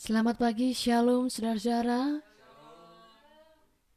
[0.00, 2.24] Selamat pagi, Shalom saudara-saudara.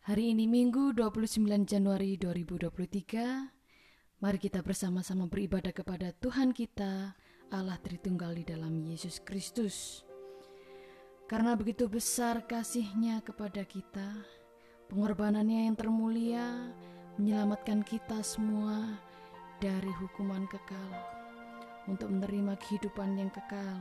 [0.03, 4.20] Hari ini Minggu 29 Januari 2023.
[4.20, 7.16] Mari kita bersama-sama beribadah kepada Tuhan kita,
[7.55, 10.04] Allah Tritunggal di dalam Yesus Kristus.
[11.31, 14.28] Karena begitu besar kasihnya kepada kita,
[14.92, 16.67] pengorbanannya yang termulia
[17.16, 18.99] menyelamatkan kita semua
[19.63, 20.91] dari hukuman kekal
[21.88, 23.80] untuk menerima kehidupan yang kekal.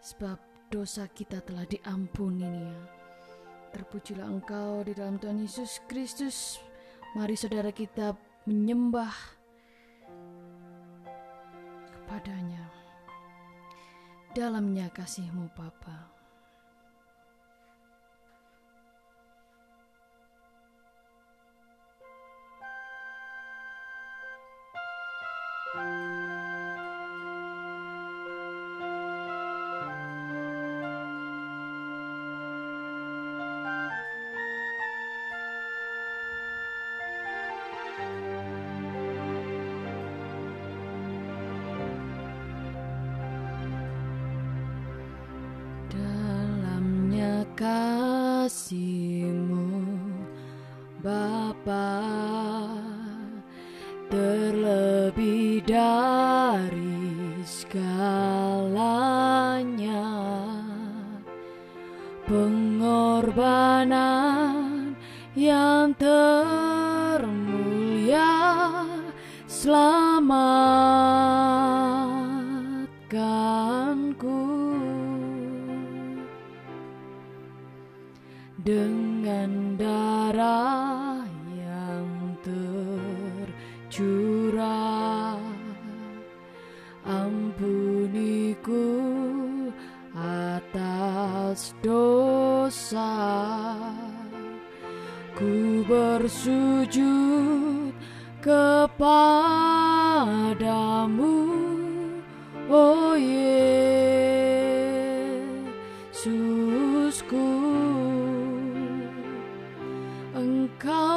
[0.00, 2.78] Sebab dosa kita telah diampuni ya.
[3.70, 6.58] Terpujilah engkau di dalam Tuhan Yesus Kristus.
[7.14, 8.16] Mari saudara kita
[8.48, 9.12] menyembah
[11.92, 12.64] kepadanya.
[14.32, 16.15] Dalamnya kasihmu Bapa.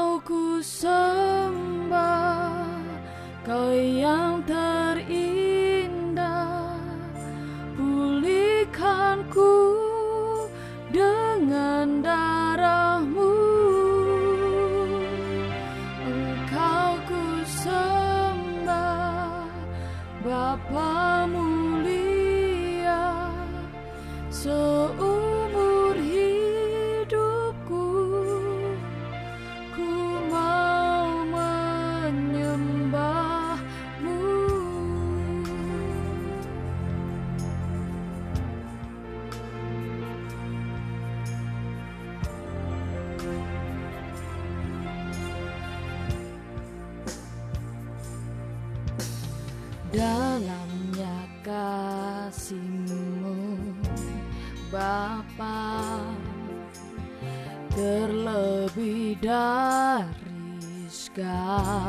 [0.09, 1.93] Engkau ku sembah
[3.45, 4.38] kau yang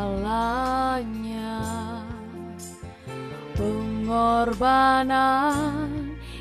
[0.01, 1.61] segalanya
[3.53, 5.05] pengorbanan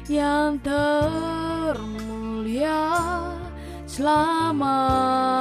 [0.08, 1.92] yang termulia
[3.84, 5.39] selamatkanku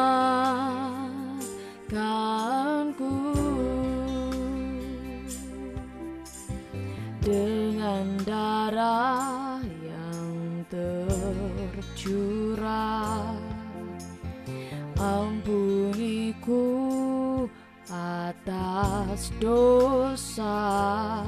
[19.18, 21.26] atas dosa.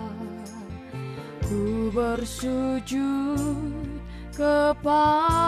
[1.42, 3.58] Ku bersujud
[4.30, 5.42] kepadamu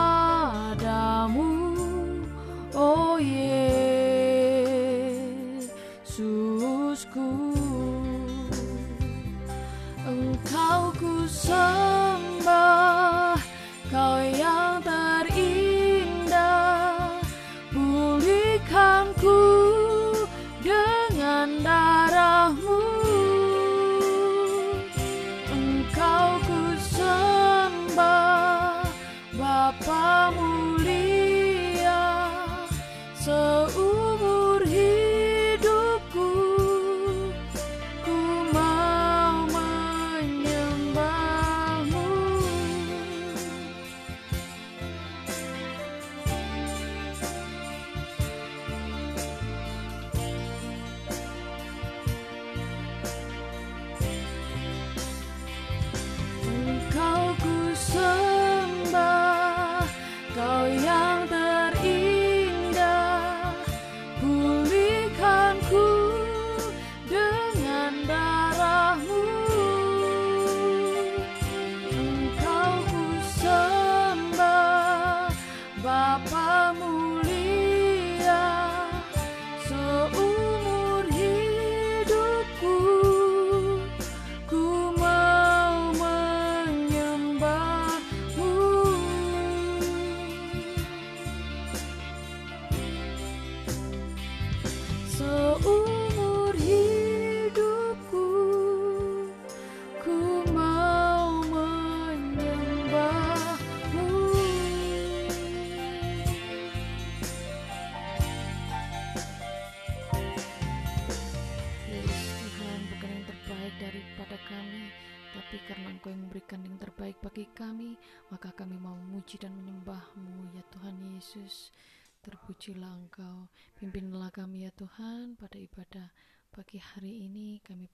[2.74, 3.94] oh Yesusku.
[10.02, 11.22] Engkau ku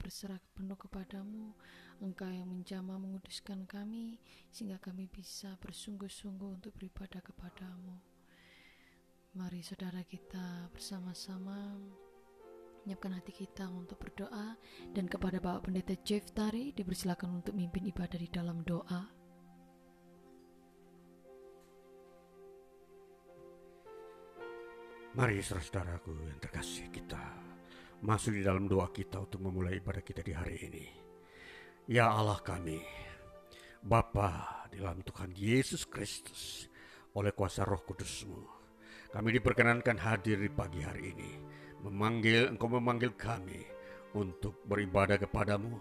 [0.09, 1.53] berserah penuh kepadamu.
[2.01, 4.17] Engkau yang menjamah menguduskan kami
[4.49, 8.01] sehingga kami bisa bersungguh-sungguh untuk beribadah kepadamu.
[9.37, 11.77] Mari saudara kita bersama-sama
[12.89, 14.57] menyiapkan hati kita untuk berdoa
[14.97, 19.13] dan kepada Bapak Pendeta Jeff Tari dipersilakan untuk mimpin ibadah di dalam doa.
[25.13, 27.48] Mari saudaraku yang terkasih kita
[27.99, 30.87] masuk di dalam doa kita untuk memulai ibadah kita di hari ini.
[31.91, 32.79] Ya Allah kami,
[33.83, 36.69] Bapa di dalam Tuhan Yesus Kristus,
[37.17, 38.45] oleh kuasa roh kudusmu,
[39.11, 41.31] kami diperkenankan hadir di pagi hari ini,
[41.83, 43.67] memanggil engkau memanggil kami
[44.15, 45.75] untuk beribadah kepadamu,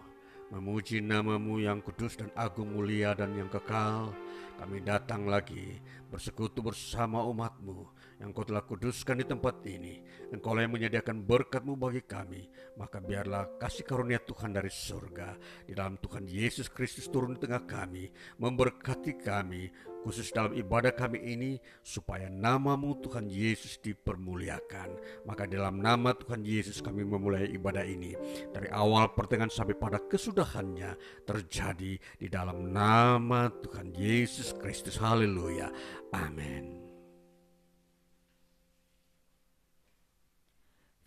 [0.50, 4.16] memuji namamu yang kudus dan agung mulia dan yang kekal,
[4.58, 10.02] kami datang lagi bersekutu bersama umatmu yang kau telah kuduskan di tempat ini.
[10.34, 12.50] Engkau yang menyediakan berkatmu bagi kami.
[12.74, 15.38] Maka biarlah kasih karunia Tuhan dari surga
[15.70, 18.10] di dalam Tuhan Yesus Kristus turun di tengah kami.
[18.42, 19.70] Memberkati kami
[20.08, 21.52] khusus dalam ibadah kami ini
[21.84, 24.90] supaya namamu Tuhan Yesus dipermuliakan.
[25.28, 28.18] Maka dalam nama Tuhan Yesus kami memulai ibadah ini.
[28.50, 34.98] Dari awal pertengahan sampai pada kesudahannya terjadi di dalam nama Tuhan Yesus Kristus.
[34.98, 35.70] Haleluya.
[36.16, 36.78] Amin.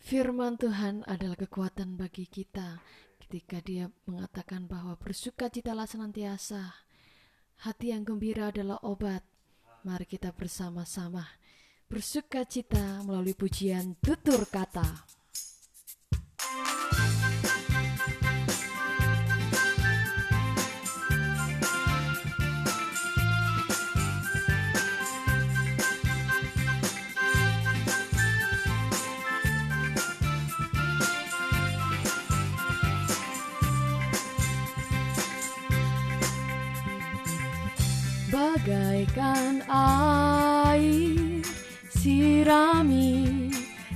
[0.01, 2.83] Firman Tuhan adalah kekuatan bagi kita
[3.21, 6.67] ketika dia mengatakan bahwa bersukacitalah senantiasa.
[7.63, 9.23] Hati yang gembira adalah obat.
[9.87, 11.23] Mari kita bersama-sama
[11.91, 15.20] bersukacita melalui pujian tutur kata.
[38.61, 41.41] Bagaikan air
[41.89, 43.49] sirami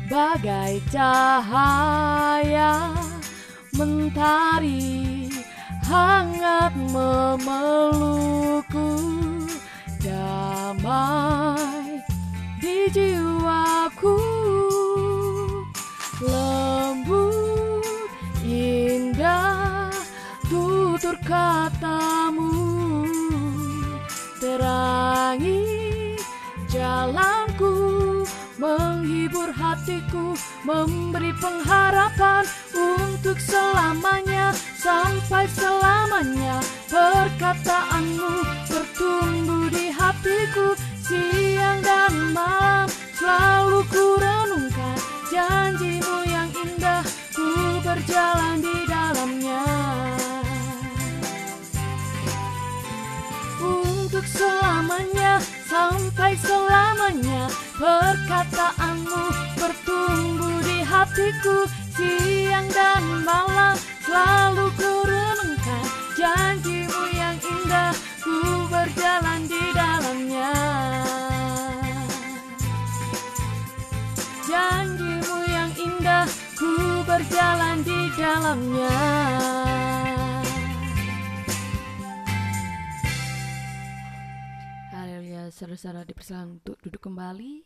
[0.09, 2.89] bagai cahaya
[3.77, 5.29] mentari
[5.85, 8.97] hangat memelukku
[10.01, 12.01] damai
[12.57, 14.17] di jiwaku.
[16.25, 17.85] Lembut
[18.41, 19.93] indah
[20.49, 22.49] tutur katamu
[24.39, 25.74] terangi
[26.95, 28.23] jalanku
[28.55, 30.31] menghibur hatiku
[30.63, 38.31] memberi pengharapan untuk selamanya sampai selamanya perkataanmu
[38.71, 40.71] bertumbuh di hatiku
[41.03, 42.87] siang dan malam
[43.19, 44.95] selalu ku renungkan
[45.27, 47.03] janjimu yang indah
[47.35, 49.94] ku berjalan di dalamnya
[54.15, 59.23] untuk selamanya sampai selamanya perkataanmu
[59.59, 63.75] bertumbuh di hatiku siang dan malam
[64.07, 65.83] selalu ku renungkan
[66.15, 67.91] janjimu yang indah
[68.23, 68.39] ku
[68.71, 70.55] berjalan di dalamnya.
[74.47, 76.23] Janjimu yang indah
[76.55, 77.03] ku
[78.15, 79.84] dalamnya
[85.49, 87.65] saudara-saudara dipersilakan untuk duduk kembali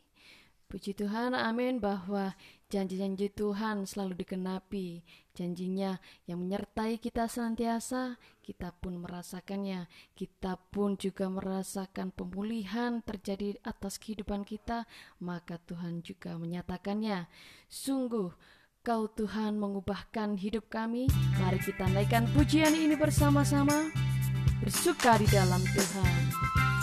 [0.70, 2.38] Puji Tuhan, amin bahwa
[2.70, 5.02] janji-janji Tuhan selalu dikenapi.
[5.34, 5.98] Janjinya
[6.30, 9.90] yang menyertai kita senantiasa, kita pun merasakannya.
[10.14, 14.86] Kita pun juga merasakan pemulihan terjadi atas kehidupan kita,
[15.18, 17.26] maka Tuhan juga menyatakannya.
[17.66, 18.30] Sungguh,
[18.86, 21.10] Kau Tuhan mengubahkan hidup kami.
[21.42, 23.90] Mari kita naikkan pujian ini bersama-sama.
[24.62, 26.79] Bersuka di dalam Tuhan.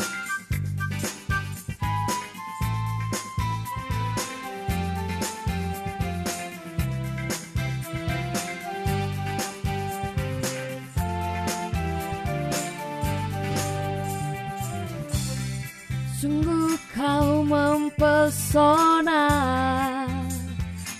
[18.57, 19.25] Mempesona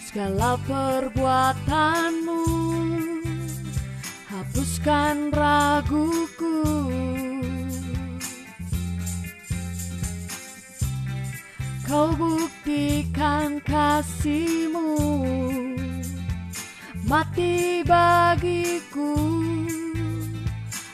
[0.05, 2.45] Segala perbuatanmu.
[4.33, 6.65] Hapuskan raguku.
[11.85, 14.97] Kau buktikan kasihmu.
[17.05, 19.13] Mati bagiku.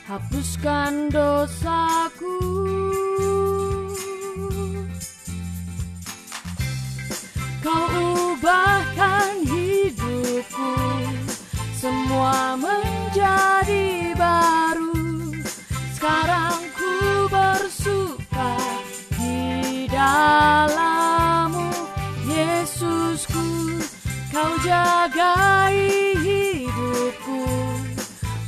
[0.03, 2.12] Hapuskan dosaku
[13.13, 14.97] menjadi baru.
[15.93, 18.57] Sekarang ku bersuka
[19.21, 21.69] di dalammu
[22.25, 23.77] Yesusku.
[24.33, 25.77] Kau jagai
[26.25, 27.45] hidupku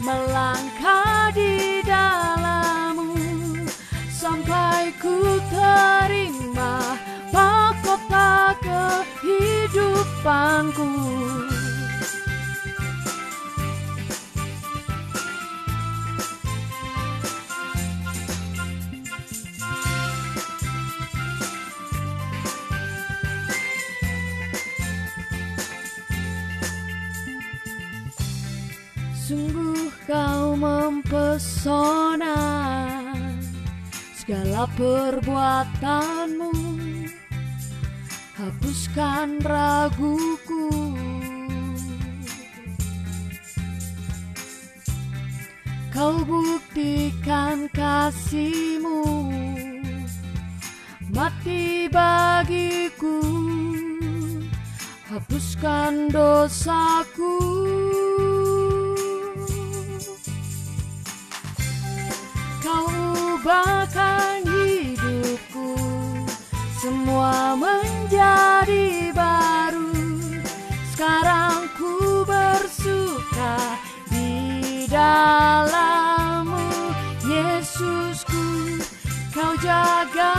[0.02, 3.14] Melangkah di dalammu.
[4.10, 6.98] Sampai ku terima
[7.30, 10.90] mahkota kehidupanku
[34.22, 36.54] Segala perbuatanmu.
[38.38, 40.70] Hapuskan raguku.
[45.90, 49.34] Kau buktikan kasihmu.
[51.10, 53.26] Mati bagiku.
[55.10, 57.45] Hapuskan dosaku
[67.16, 69.88] Semua menjadi baru.
[70.92, 73.80] Sekarang ku bersuka
[74.12, 76.68] di dalammu
[77.24, 78.84] Yesusku.
[79.32, 80.35] Kau jagai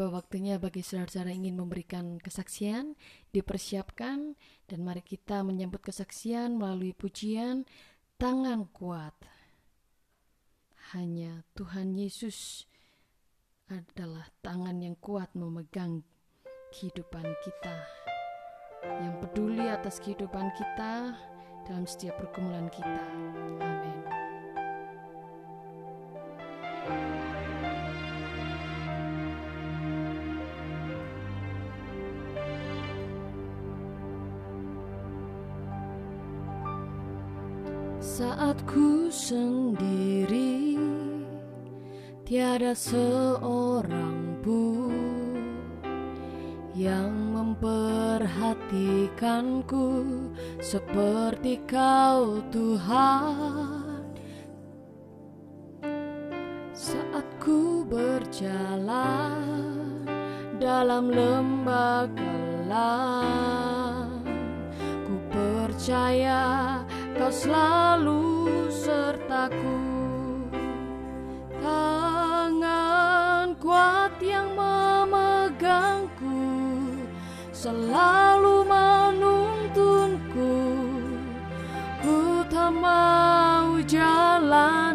[0.00, 2.96] Tiba waktunya bagi saudara-saudara ingin memberikan kesaksian,
[3.36, 4.32] dipersiapkan,
[4.64, 7.68] dan mari kita menyambut kesaksian melalui pujian
[8.16, 9.12] tangan kuat.
[10.96, 12.64] Hanya Tuhan Yesus
[13.68, 16.00] adalah tangan yang kuat memegang
[16.72, 17.76] kehidupan kita,
[19.04, 21.12] yang peduli atas kehidupan kita
[21.68, 23.04] dalam setiap pergumulan kita.
[26.88, 27.19] Amin.
[38.20, 40.76] Saat ku sendiri
[42.20, 45.40] Tiada seorang pun
[46.76, 49.88] Yang memperhatikanku
[50.60, 54.04] Seperti kau Tuhan.
[56.76, 59.40] Saat ku berjalan
[60.60, 64.20] dalam lembah gelap,
[65.08, 66.84] ku percaya
[67.20, 69.76] kau selalu sertaku.
[71.60, 76.40] Tangan kuat yang memegangku
[77.52, 80.56] selalu menuntunku.
[82.00, 84.89] Ku tak mau jalan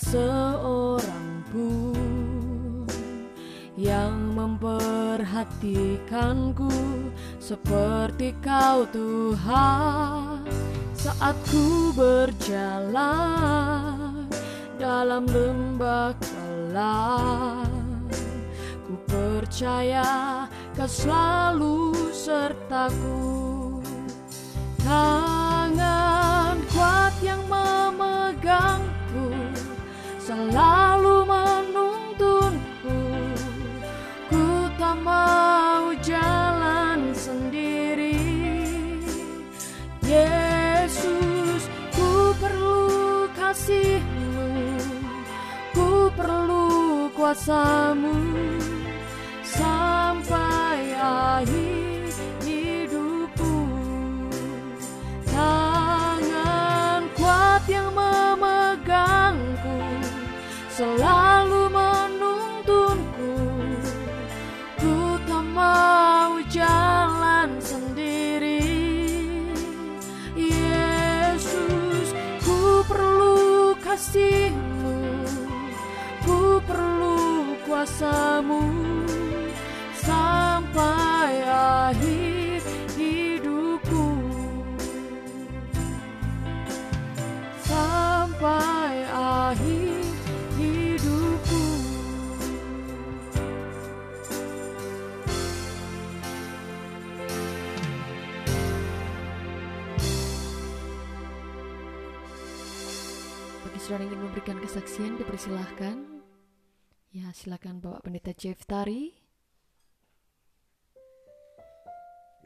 [0.00, 2.86] seorang pun
[3.76, 6.72] Yang memperhatikanku
[7.40, 10.44] Seperti kau Tuhan.
[10.96, 12.96] Saat ku berjalan
[14.76, 17.66] Dalam lembah gelap
[18.86, 23.80] Ku percaya kau selalu sertaku.
[24.84, 25.25] Tangan
[30.36, 33.00] Selalu menuntunku.
[34.28, 38.20] Ku tak mau jalan sendiri.
[40.04, 41.64] Yesus
[41.96, 44.76] ku perlu kasihmu.
[45.72, 48.05] Ku perlu kuasamu
[104.06, 105.98] yang ingin memberikan kesaksian, dipersilahkan.
[107.10, 109.10] Ya, silakan Bapak Pendeta Jeff Tari.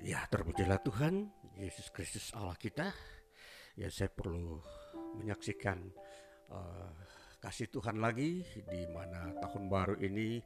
[0.00, 1.28] Ya, terpujilah Tuhan,
[1.60, 2.88] Yesus Kristus Allah kita.
[3.76, 4.56] Ya, saya perlu
[5.20, 5.84] menyaksikan
[6.48, 6.96] uh,
[7.44, 10.40] kasih Tuhan lagi di mana tahun baru ini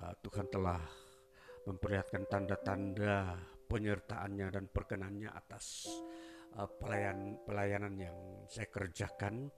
[0.00, 0.80] uh, Tuhan telah
[1.68, 3.36] memperlihatkan tanda-tanda
[3.68, 5.92] penyertaannya dan perkenannya atas
[6.56, 8.16] uh, pelayan pelayanan yang
[8.48, 9.52] saya kerjakan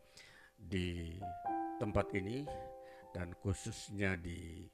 [0.60, 1.16] di
[1.80, 2.44] tempat ini
[3.10, 4.68] dan khususnya di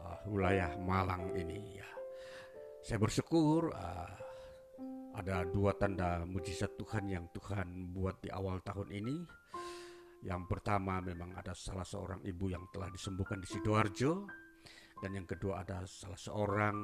[0.00, 1.88] uh, wilayah Malang ini ya.
[2.80, 4.14] Saya bersyukur uh,
[5.16, 9.16] ada dua tanda mujizat Tuhan yang Tuhan buat di awal tahun ini.
[10.24, 14.26] Yang pertama memang ada salah seorang ibu yang telah disembuhkan di Sidoarjo
[15.04, 16.76] dan yang kedua ada salah seorang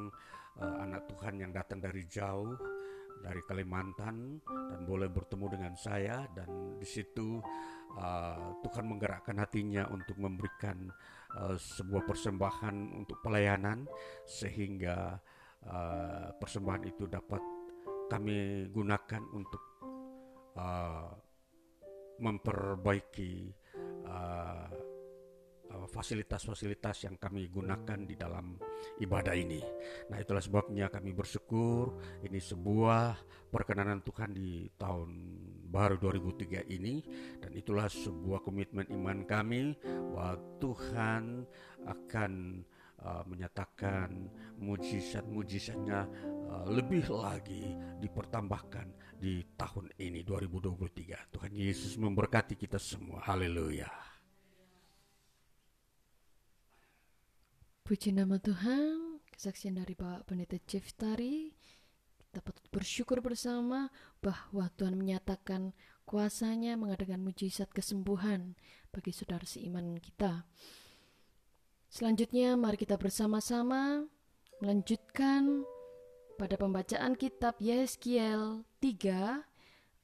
[0.61, 2.55] uh, anak Tuhan yang datang dari jauh
[3.23, 7.39] dari Kalimantan dan boleh bertemu dengan saya dan di situ
[7.97, 10.93] uh, Tuhan menggerakkan hatinya untuk memberikan
[11.37, 13.89] uh, sebuah persembahan untuk pelayanan
[14.25, 15.19] sehingga
[15.67, 17.41] uh, persembahan itu dapat
[18.13, 19.63] kami gunakan untuk
[20.57, 21.11] uh,
[22.21, 23.51] memperbaiki
[25.89, 28.59] fasilitas-fasilitas yang kami gunakan di dalam
[29.01, 29.63] ibadah ini.
[30.11, 33.19] Nah, itulah sebabnya kami bersyukur ini sebuah
[33.53, 35.11] perkenanan Tuhan di tahun
[35.73, 37.01] baru 2003 ini
[37.41, 39.73] dan itulah sebuah komitmen iman kami
[40.13, 41.49] bahwa Tuhan
[41.89, 42.33] akan
[43.01, 44.29] uh, menyatakan
[44.61, 46.01] mujizat-mujizatnya
[46.53, 51.33] uh, lebih lagi dipertambahkan di tahun ini 2023.
[51.33, 53.25] Tuhan Yesus memberkati kita semua.
[53.25, 54.12] Haleluya.
[57.83, 61.51] Puji nama Tuhan, kesaksian dari Bapak Pendeta Jeff Tari.
[62.15, 63.91] Kita patut bersyukur bersama
[64.23, 65.75] bahwa Tuhan menyatakan
[66.07, 68.55] kuasanya mengadakan mujizat kesembuhan
[68.95, 70.47] bagi saudara seiman kita.
[71.91, 74.07] Selanjutnya mari kita bersama-sama
[74.63, 75.67] melanjutkan
[76.39, 79.43] pada pembacaan kitab Yeskiel 3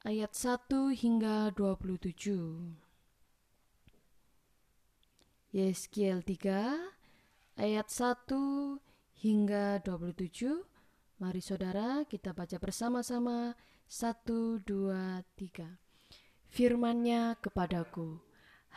[0.03, 0.67] ayat 1
[0.99, 2.75] hingga 27.
[5.55, 6.98] Yeskiel 3
[7.59, 8.79] ayat 1
[9.19, 10.63] hingga 27.
[11.19, 13.59] Mari saudara kita baca bersama-sama
[13.91, 15.75] 1, 2, 3.
[16.47, 18.23] Firmannya kepadaku,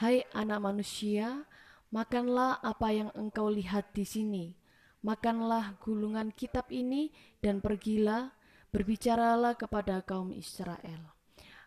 [0.02, 1.46] Hai anak manusia,
[1.94, 4.58] makanlah apa yang engkau lihat di sini.
[5.06, 8.34] Makanlah gulungan kitab ini dan pergilah,
[8.74, 11.14] berbicaralah kepada kaum Israel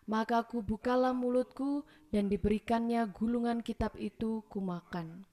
[0.06, 1.82] maka ku bukalah mulutku
[2.14, 5.26] dan diberikannya gulungan kitab itu kumakan.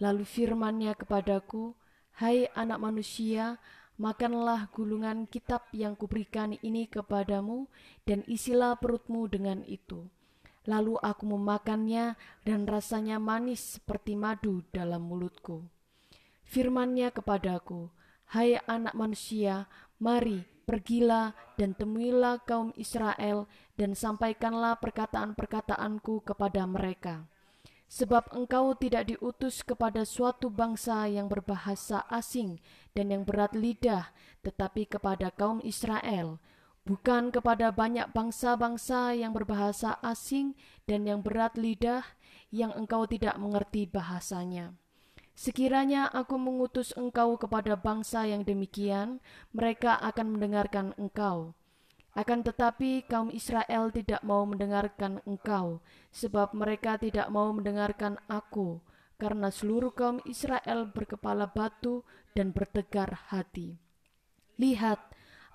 [0.00, 1.74] Lalu firmannya kepadaku,
[2.12, 3.56] Hai anak manusia,
[3.96, 7.68] makanlah gulungan kitab yang kuberikan ini kepadamu
[8.04, 10.06] dan isilah perutmu dengan itu.
[10.68, 15.64] Lalu aku memakannya dan rasanya manis seperti madu dalam mulutku.
[16.44, 17.88] Firmannya kepadaku,
[18.28, 19.66] Hai anak manusia,
[19.98, 27.26] mari Pergilah dan temuilah kaum Israel dan sampaikanlah perkataan-perkataanku kepada mereka.
[27.92, 32.56] Sebab engkau tidak diutus kepada suatu bangsa yang berbahasa asing
[32.96, 34.08] dan yang berat lidah,
[34.40, 36.40] tetapi kepada kaum Israel,
[36.88, 40.56] bukan kepada banyak bangsa-bangsa yang berbahasa asing
[40.88, 42.00] dan yang berat lidah,
[42.48, 44.72] yang engkau tidak mengerti bahasanya.
[45.36, 49.20] Sekiranya aku mengutus engkau kepada bangsa yang demikian,
[49.52, 51.52] mereka akan mendengarkan engkau.
[52.12, 55.80] Akan tetapi kaum Israel tidak mau mendengarkan engkau,
[56.12, 58.84] sebab mereka tidak mau mendengarkan aku,
[59.16, 62.04] karena seluruh kaum Israel berkepala batu
[62.36, 63.80] dan bertegar hati.
[64.60, 65.00] Lihat,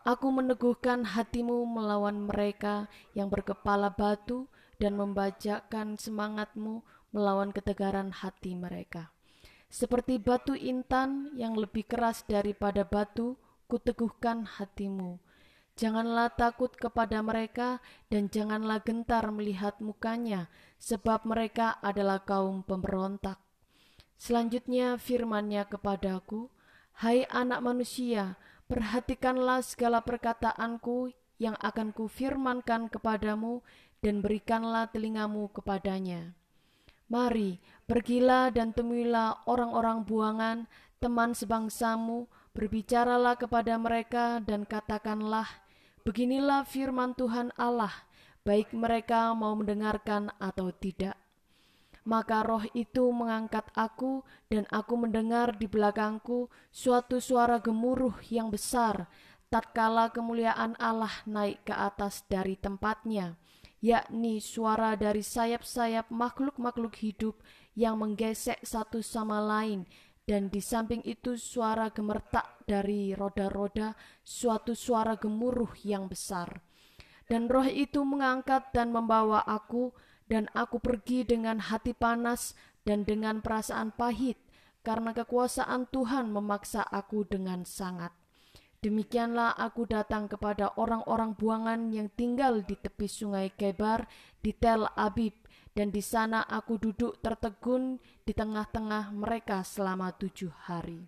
[0.01, 4.49] aku meneguhkan hatimu melawan mereka yang berkepala batu
[4.81, 6.81] dan membajakan semangatmu
[7.13, 9.13] melawan ketegaran hati mereka.
[9.69, 13.35] Seperti batu intan yang lebih keras daripada batu,
[13.67, 15.19] kuteguhkan hatimu.
[15.77, 17.77] Janganlah takut kepada mereka
[18.09, 20.49] dan janganlah gentar melihat mukanya,
[20.81, 23.37] sebab mereka adalah kaum pemberontak.
[24.17, 26.49] Selanjutnya firmannya kepadaku,
[26.97, 33.61] Hai anak manusia, perhatikanlah segala perkataanku yang akan kufirmankan kepadamu
[34.01, 36.33] dan berikanlah telingamu kepadanya.
[37.05, 40.57] Mari, pergilah dan temuilah orang-orang buangan,
[40.97, 42.25] teman sebangsamu,
[42.57, 45.45] berbicaralah kepada mereka dan katakanlah,
[46.07, 47.91] Beginilah firman Tuhan Allah,
[48.47, 51.19] baik mereka mau mendengarkan atau tidak.
[52.07, 59.11] Maka roh itu mengangkat aku dan aku mendengar di belakangku suatu suara gemuruh yang besar,
[59.51, 63.35] tatkala kemuliaan Allah naik ke atas dari tempatnya
[63.77, 67.37] yakni suara dari sayap-sayap makhluk-makhluk hidup
[67.77, 69.85] yang menggesek satu sama lain,
[70.27, 73.95] dan di samping itu suara gemertak dari roda-roda,
[74.27, 76.59] suatu suara gemuruh yang besar.
[77.31, 79.95] Dan roh itu mengangkat dan membawa aku,
[80.27, 84.35] dan aku pergi dengan hati panas dan dengan perasaan pahit,
[84.83, 88.11] karena kekuasaan Tuhan memaksa aku dengan sangat.
[88.83, 94.05] Demikianlah aku datang kepada orang-orang buangan yang tinggal di tepi sungai Kebar
[94.43, 95.46] di Tel Abib,
[95.77, 101.05] dan di sana aku duduk tertegun di tengah-tengah mereka selama tujuh hari.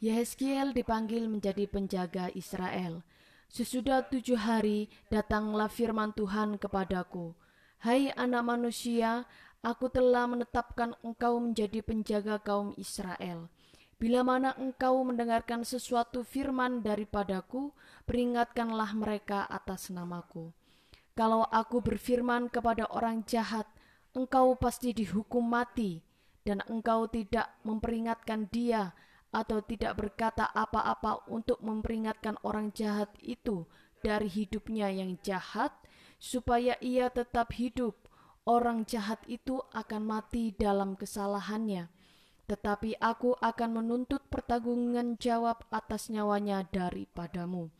[0.00, 3.04] Yehezkiel dipanggil menjadi penjaga Israel.
[3.52, 7.36] Sesudah tujuh hari datanglah firman Tuhan kepadaku,
[7.84, 9.28] Hai anak manusia,
[9.60, 13.52] aku telah menetapkan engkau menjadi penjaga kaum Israel.
[14.00, 17.76] Bila mana engkau mendengarkan sesuatu firman daripadaku,
[18.08, 20.48] peringatkanlah mereka atas namaku.
[21.14, 23.70] Kalau aku berfirman kepada orang jahat,
[24.14, 26.02] engkau pasti dihukum mati,
[26.42, 28.92] dan engkau tidak memperingatkan dia
[29.34, 33.66] atau tidak berkata apa-apa untuk memperingatkan orang jahat itu
[34.02, 35.70] dari hidupnya yang jahat,
[36.18, 37.94] supaya ia tetap hidup.
[38.44, 41.88] Orang jahat itu akan mati dalam kesalahannya
[42.44, 47.72] tetapi aku akan menuntut pertanggungan jawab atas nyawanya daripadamu.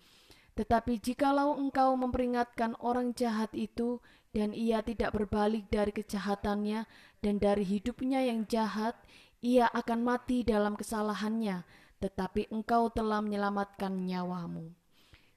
[0.54, 3.98] Tetapi jikalau engkau memperingatkan orang jahat itu,
[4.34, 6.90] dan ia tidak berbalik dari kejahatannya
[7.22, 8.98] dan dari hidupnya yang jahat,
[9.38, 11.62] ia akan mati dalam kesalahannya,
[12.02, 14.74] tetapi engkau telah menyelamatkan nyawamu.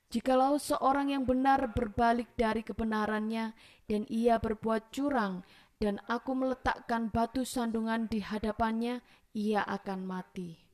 [0.08, 3.54] Jikalau seorang yang benar berbalik dari kebenarannya
[3.86, 5.44] dan ia berbuat curang
[5.78, 9.06] dan aku meletakkan batu sandungan di hadapannya,
[9.38, 10.67] ia akan mati.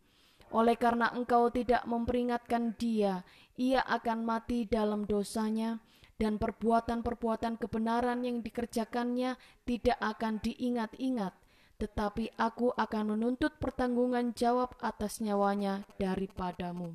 [0.54, 3.26] Oleh karena engkau tidak memperingatkan dia,
[3.58, 5.82] ia akan mati dalam dosanya,
[6.22, 9.34] dan perbuatan-perbuatan kebenaran yang dikerjakannya
[9.66, 11.34] tidak akan diingat-ingat,
[11.82, 16.94] tetapi aku akan menuntut pertanggungan jawab atas nyawanya daripadamu.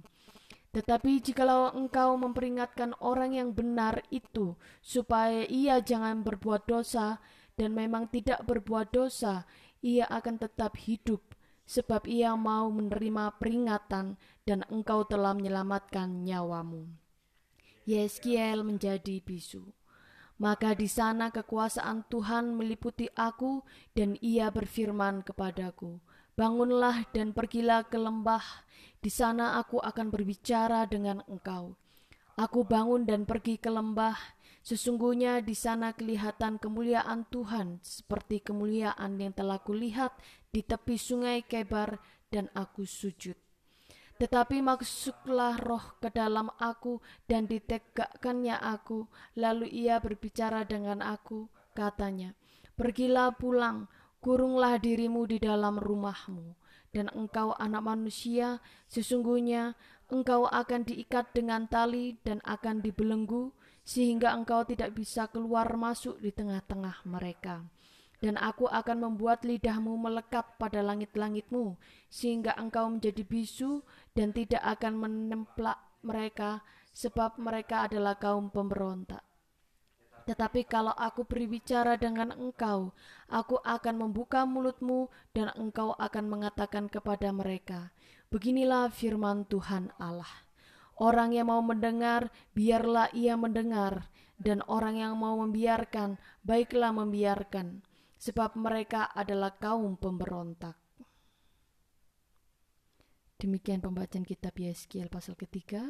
[0.70, 7.18] Tetapi jikalau engkau memperingatkan orang yang benar itu supaya ia jangan berbuat dosa
[7.58, 9.42] dan memang tidak berbuat dosa,
[9.82, 11.20] ia akan tetap hidup
[11.68, 14.16] sebab ia mau menerima peringatan
[14.48, 16.88] dan engkau telah menyelamatkan nyawamu.
[17.84, 19.68] Yeskiel menjadi bisu.
[20.38, 23.60] Maka di sana kekuasaan Tuhan meliputi aku
[23.92, 25.98] dan ia berfirman kepadaku,
[26.38, 28.62] Bangunlah dan pergilah ke lembah,
[29.02, 31.74] di sana aku akan berbicara dengan engkau.
[32.38, 34.14] Aku bangun dan pergi ke lembah,
[34.62, 40.14] sesungguhnya di sana kelihatan kemuliaan Tuhan seperti kemuliaan yang telah kulihat
[40.48, 42.00] di tepi sungai Kebar
[42.32, 43.36] dan aku sujud.
[44.18, 46.98] Tetapi masuklah roh ke dalam aku
[47.30, 49.06] dan ditegakkannya aku.
[49.38, 52.34] Lalu ia berbicara dengan aku, katanya,
[52.74, 53.86] Pergilah pulang,
[54.18, 56.58] kurunglah dirimu di dalam rumahmu.
[56.90, 58.58] Dan engkau anak manusia,
[58.90, 59.78] sesungguhnya
[60.10, 63.54] engkau akan diikat dengan tali dan akan dibelenggu,
[63.86, 67.62] sehingga engkau tidak bisa keluar masuk di tengah-tengah mereka.
[68.18, 71.78] Dan aku akan membuat lidahmu melekat pada langit-langitmu,
[72.10, 73.86] sehingga engkau menjadi bisu
[74.18, 79.22] dan tidak akan menemplak mereka, sebab mereka adalah kaum pemberontak.
[80.28, 82.92] Tetapi kalau aku berbicara dengan engkau,
[83.32, 87.96] aku akan membuka mulutmu dan engkau akan mengatakan kepada mereka,
[88.28, 90.28] Beginilah firman Tuhan Allah.
[91.00, 97.80] Orang yang mau mendengar, biarlah ia mendengar, dan orang yang mau membiarkan, baiklah membiarkan,
[98.18, 100.74] sebab mereka adalah kaum pemberontak.
[103.38, 105.86] Demikian pembacaan kitab Yeskiel pasal ketiga.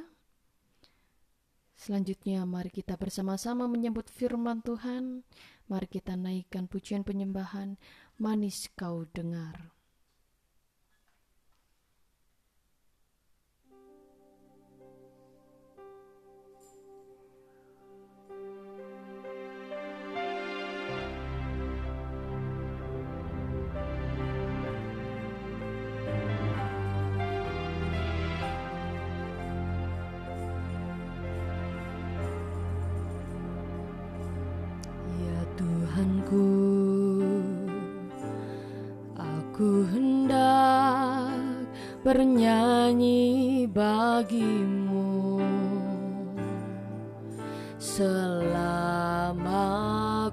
[1.78, 5.24] Selanjutnya mari kita bersama-sama menyebut firman Tuhan.
[5.72, 7.80] Mari kita naikkan pujian penyembahan.
[8.20, 9.77] Manis kau dengar.
[42.08, 45.44] Bernyanyi bagimu.
[47.76, 48.72] Selama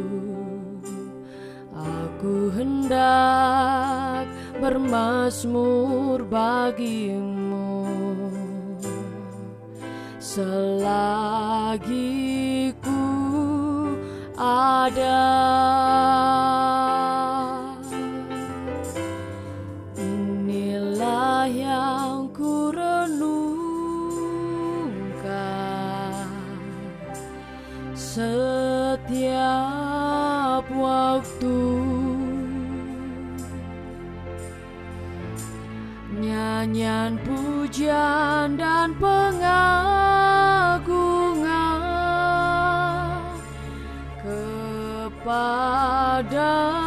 [1.75, 4.31] aku hendak
[4.63, 7.26] bermasmur bagimu
[10.37, 11.57] selagi
[14.37, 15.33] ada.
[19.97, 23.49] Inilah yang ku renungkan.
[27.97, 29.41] Setiap
[30.69, 31.65] waktu.
[36.17, 39.96] Nyanyian pujian dan pengagungan
[46.23, 46.86] done.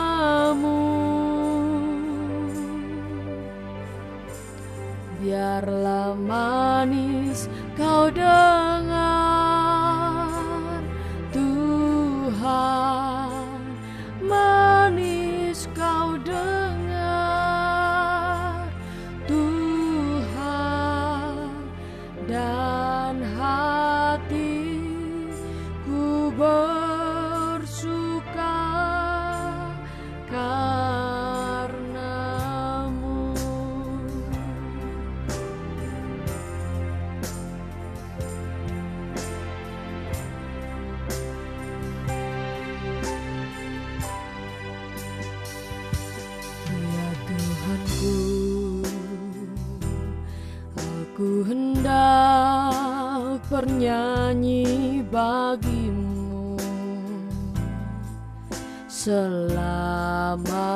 [59.09, 60.69] Selama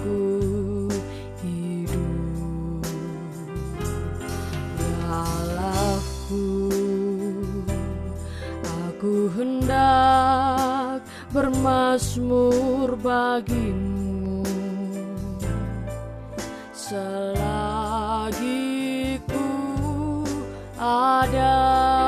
[0.00, 0.24] ku
[1.44, 2.80] hidup.
[5.04, 6.72] Allahku
[8.64, 11.04] aku hendak
[11.36, 14.40] bermasmur bagimu.
[16.72, 18.40] Selagi
[19.28, 19.52] ku
[20.80, 21.99] ada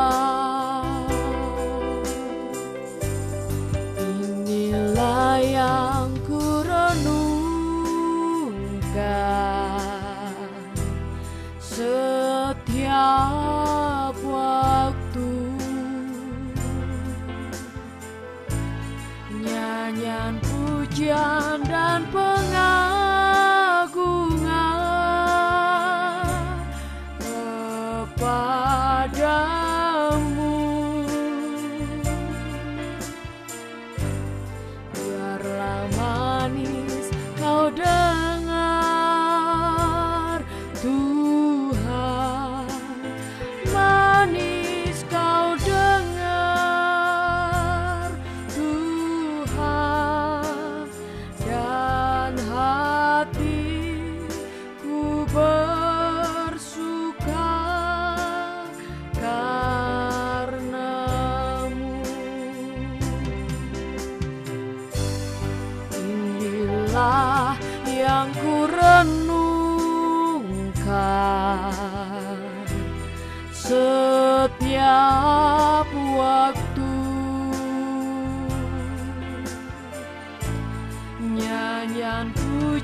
[21.02, 22.31] pujian dan pengagungan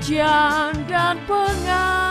[0.09, 2.09] pujian dan pengagungan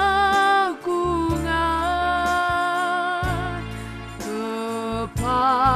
[5.19, 5.67] kepadamu.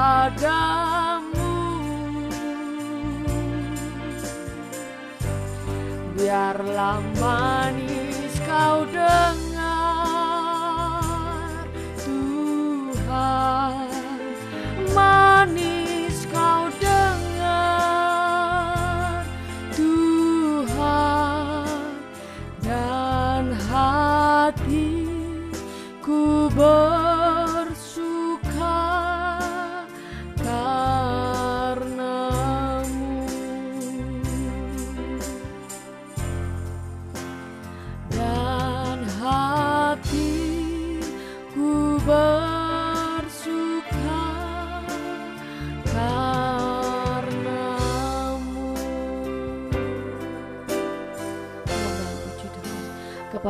[6.14, 7.02] Biarlah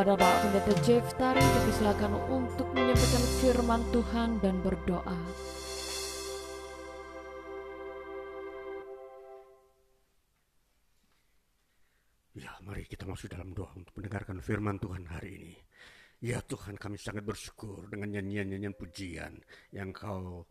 [0.03, 5.21] kepada Pak Pendeta Jeff Tari dipersilakan untuk menyampaikan firman Tuhan dan berdoa.
[12.35, 15.55] Ya, mari kita masuk dalam doa untuk mendengarkan firman Tuhan hari ini.
[16.19, 19.39] Ya Tuhan, kami sangat bersyukur dengan nyanyian-nyanyian pujian
[19.71, 20.51] yang kau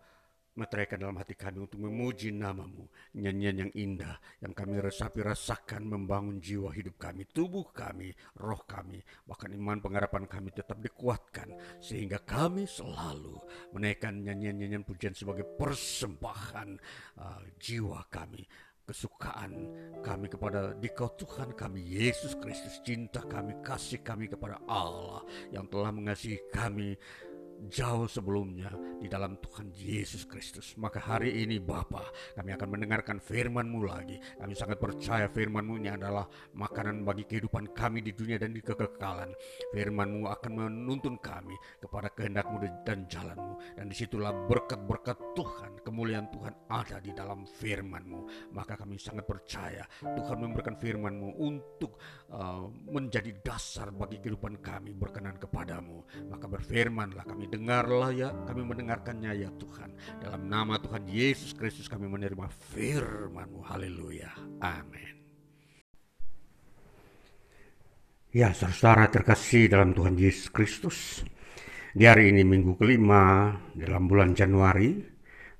[0.55, 2.87] meteraikan dalam hati kami untuk memuji namamu.
[3.15, 8.99] Nyanyian yang indah yang kami resapi rasakan membangun jiwa hidup kami, tubuh kami, roh kami,
[9.23, 13.39] bahkan iman pengharapan kami tetap dikuatkan sehingga kami selalu
[13.71, 16.75] menaikkan nyanyian-nyanyian pujian sebagai persembahan
[17.19, 18.43] uh, jiwa kami
[18.91, 19.71] kesukaan
[20.03, 25.95] kami kepada dikau Tuhan kami Yesus Kristus cinta kami kasih kami kepada Allah yang telah
[25.95, 26.99] mengasihi kami
[27.69, 30.73] jauh sebelumnya di dalam Tuhan Yesus Kristus.
[30.81, 32.01] Maka hari ini Bapa,
[32.33, 34.17] kami akan mendengarkan firman-Mu lagi.
[34.39, 36.25] Kami sangat percaya firman-Mu ini adalah
[36.57, 39.29] makanan bagi kehidupan kami di dunia dan di kekekalan.
[39.75, 42.57] Firman-Mu akan menuntun kami kepada kehendak-Mu
[42.87, 43.77] dan jalan-Mu.
[43.77, 48.53] Dan di situlah berkat-berkat Tuhan, kemuliaan Tuhan ada di dalam firman-Mu.
[48.55, 52.01] Maka kami sangat percaya Tuhan memberikan firman-Mu untuk
[52.33, 56.05] uh, menjadi dasar bagi kehidupan kami berkenan kepadamu.
[56.31, 59.91] Maka berfirmanlah kami dengarlah ya, kami mendengarkannya ya Tuhan.
[60.23, 63.59] Dalam nama Tuhan Yesus Kristus kami menerima firman-Mu.
[63.67, 64.31] Haleluya.
[64.63, 65.19] Amin.
[68.31, 71.27] Ya, saudara terkasih dalam Tuhan Yesus Kristus.
[71.91, 74.95] Di hari ini minggu kelima dalam bulan Januari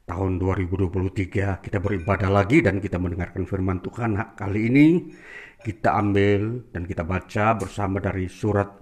[0.08, 4.16] tahun 2023 kita beribadah lagi dan kita mendengarkan firman Tuhan.
[4.40, 5.12] Kali ini
[5.60, 8.80] kita ambil dan kita baca bersama dari surat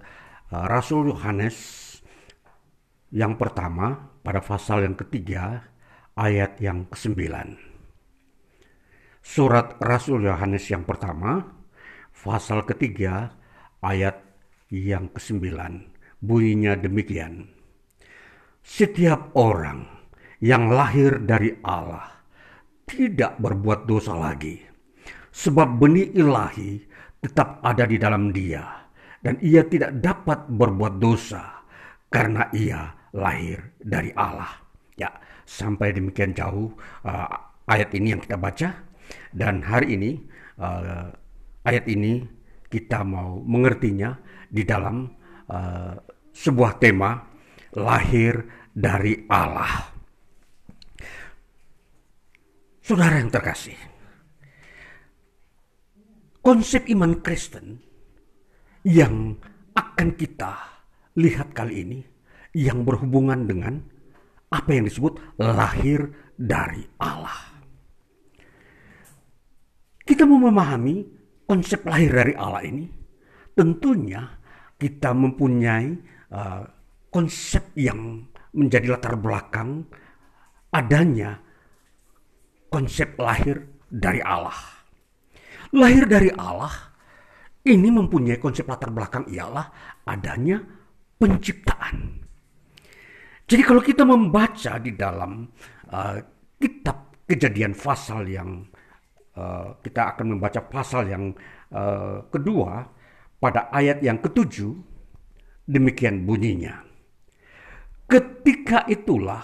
[0.54, 1.89] uh, Rasul Yohanes
[3.10, 5.66] yang pertama pada pasal yang ketiga
[6.14, 7.58] ayat yang kesembilan.
[9.20, 11.42] Surat Rasul Yohanes yang pertama
[12.14, 13.34] pasal ketiga
[13.82, 14.22] ayat
[14.70, 15.90] yang kesembilan.
[16.20, 17.48] Bunyinya demikian.
[18.60, 19.88] Setiap orang
[20.44, 22.06] yang lahir dari Allah
[22.84, 24.60] tidak berbuat dosa lagi.
[25.30, 26.80] Sebab benih ilahi
[27.24, 28.86] tetap ada di dalam dia.
[29.20, 31.60] Dan ia tidak dapat berbuat dosa
[32.08, 34.50] karena ia lahir dari Allah.
[34.94, 35.10] Ya,
[35.48, 36.70] sampai demikian jauh
[37.06, 37.28] uh,
[37.66, 38.68] ayat ini yang kita baca.
[39.34, 40.10] Dan hari ini
[40.60, 41.10] uh,
[41.66, 42.22] ayat ini
[42.70, 44.14] kita mau mengertinya
[44.46, 45.10] di dalam
[45.50, 45.94] uh,
[46.30, 47.18] sebuah tema
[47.74, 49.90] lahir dari Allah.
[52.80, 53.78] Saudara yang terkasih,
[56.42, 57.78] konsep iman Kristen
[58.82, 59.38] yang
[59.78, 60.82] akan kita
[61.14, 61.98] lihat kali ini
[62.56, 63.78] yang berhubungan dengan
[64.50, 67.50] apa yang disebut lahir dari Allah.
[70.02, 71.06] Kita mau memahami
[71.46, 72.84] konsep lahir dari Allah ini,
[73.54, 74.26] tentunya
[74.74, 75.88] kita mempunyai
[76.34, 76.62] uh,
[77.14, 79.86] konsep yang menjadi latar belakang
[80.74, 81.38] adanya
[82.70, 84.82] konsep lahir dari Allah.
[85.70, 86.90] Lahir dari Allah
[87.66, 89.70] ini mempunyai konsep latar belakang ialah
[90.06, 90.58] adanya
[91.18, 92.19] penciptaan.
[93.50, 95.42] Jadi kalau kita membaca di dalam
[95.90, 96.22] uh,
[96.54, 98.62] kitab kejadian pasal yang
[99.34, 101.34] uh, kita akan membaca pasal yang
[101.74, 102.86] uh, kedua
[103.42, 104.70] pada ayat yang ketujuh
[105.66, 106.78] demikian bunyinya.
[108.06, 109.42] Ketika itulah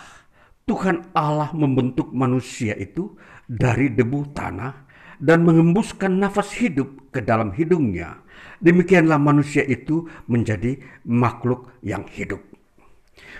[0.70, 3.18] Tuhan Allah membentuk manusia itu
[3.50, 4.86] dari debu tanah
[5.18, 8.22] dan mengembuskan nafas hidup ke dalam hidungnya.
[8.62, 12.55] Demikianlah manusia itu menjadi makhluk yang hidup.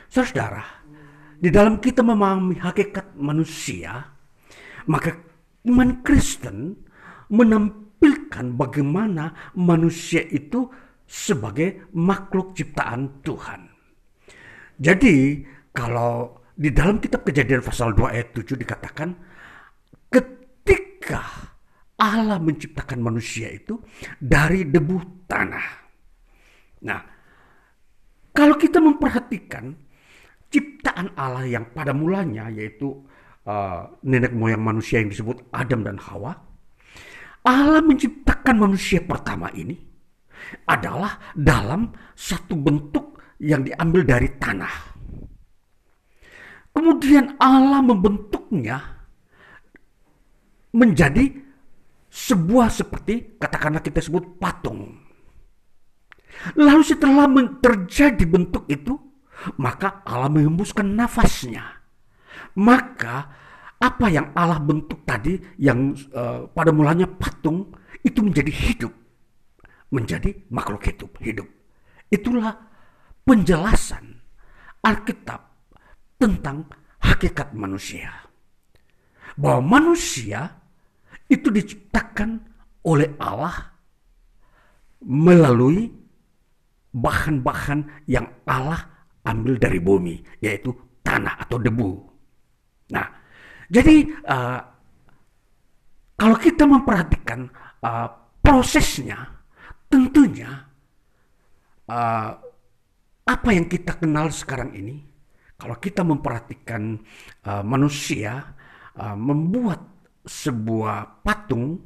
[0.09, 0.63] Saudara,
[1.37, 4.09] di dalam kita memahami hakikat manusia,
[4.89, 5.13] maka
[5.67, 6.73] iman Kristen
[7.29, 10.71] menampilkan bagaimana manusia itu
[11.07, 13.69] sebagai makhluk ciptaan Tuhan.
[14.77, 19.09] Jadi, kalau di dalam kitab Kejadian pasal 2 ayat 7 dikatakan
[20.09, 21.23] ketika
[22.01, 23.81] Allah menciptakan manusia itu
[24.17, 25.69] dari debu tanah.
[26.85, 27.01] Nah,
[28.37, 29.73] kalau kita memperhatikan
[30.53, 32.93] ciptaan Allah yang pada mulanya yaitu
[33.49, 36.37] uh, nenek moyang manusia yang disebut Adam dan Hawa,
[37.49, 39.73] Allah menciptakan manusia pertama ini
[40.69, 44.75] adalah dalam satu bentuk yang diambil dari tanah.
[46.77, 48.77] Kemudian Allah membentuknya
[50.77, 51.25] menjadi
[52.13, 55.06] sebuah seperti katakanlah kita sebut patung.
[56.55, 57.27] Lalu setelah
[57.61, 58.95] terjadi bentuk itu,
[59.59, 61.65] maka Allah menghembuskan nafasnya.
[62.57, 63.29] Maka
[63.77, 68.93] apa yang Allah bentuk tadi yang uh, pada mulanya patung itu menjadi hidup.
[69.93, 71.49] Menjadi makhluk hidup, hidup.
[72.11, 72.55] Itulah
[73.27, 74.23] penjelasan
[74.83, 75.41] Alkitab
[76.17, 76.67] tentang
[77.03, 78.11] hakikat manusia.
[79.37, 80.49] Bahwa manusia
[81.29, 82.41] itu diciptakan
[82.87, 83.77] oleh Allah
[85.03, 85.91] melalui
[86.97, 88.81] bahan-bahan yang Allah
[89.29, 90.73] ambil dari bumi, yaitu
[91.05, 91.93] tanah atau debu.
[92.97, 93.07] Nah,
[93.69, 94.61] jadi uh,
[96.17, 97.51] kalau kita memperhatikan
[97.85, 98.09] uh,
[98.41, 99.29] prosesnya,
[99.93, 100.65] tentunya
[101.91, 102.31] uh,
[103.27, 105.05] apa yang kita kenal sekarang ini,
[105.61, 106.97] kalau kita memperhatikan
[107.45, 108.57] uh, manusia
[108.97, 109.83] uh, membuat
[110.25, 111.77] sebuah patung,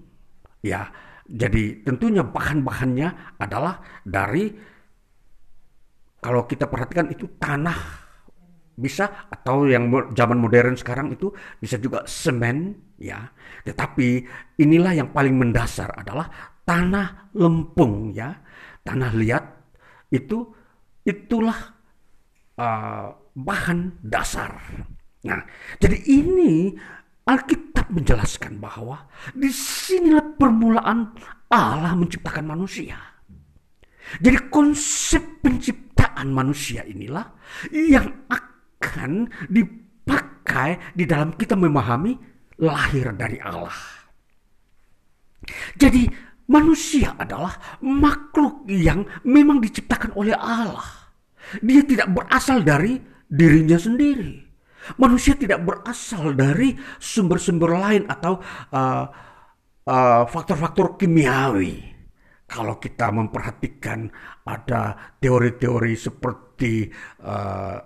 [0.62, 0.86] ya,
[1.26, 4.52] jadi tentunya bahan-bahannya adalah dari
[6.20, 8.08] kalau kita perhatikan itu tanah
[8.80, 13.28] bisa atau yang zaman modern sekarang itu bisa juga semen ya.
[13.64, 14.08] Tetapi
[14.60, 16.28] inilah yang paling mendasar adalah
[16.64, 18.36] tanah lempung ya.
[18.80, 19.44] Tanah liat
[20.12, 20.48] itu
[21.04, 21.56] itulah
[22.56, 24.56] uh, bahan dasar.
[25.24, 25.40] Nah
[25.76, 26.72] jadi ini
[27.28, 31.12] Alkitab menjelaskan bahwa di sinilah permulaan
[31.52, 33.09] Allah menciptakan manusia
[34.18, 35.90] jadi konsep penciptaan
[36.20, 37.28] ciptaan manusia inilah
[37.72, 42.16] yang akan dipakai di dalam kita memahami
[42.60, 43.76] lahir dari Allah.
[45.76, 46.04] Jadi
[46.48, 51.12] manusia adalah makhluk yang memang diciptakan oleh Allah.
[51.64, 54.44] Dia tidak berasal dari dirinya sendiri.
[55.00, 58.40] Manusia tidak berasal dari sumber-sumber lain atau
[58.72, 59.04] uh,
[59.84, 61.89] uh, faktor-faktor kimiawi
[62.50, 64.10] kalau kita memperhatikan
[64.42, 66.90] ada teori-teori seperti
[67.22, 67.78] uh,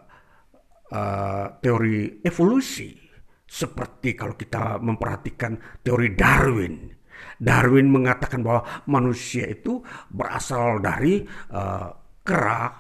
[0.89, 2.97] uh, teori evolusi,
[3.45, 6.89] seperti kalau kita memperhatikan teori Darwin.
[7.37, 11.21] Darwin mengatakan bahwa manusia itu berasal dari
[11.53, 11.93] uh,
[12.25, 12.73] kera,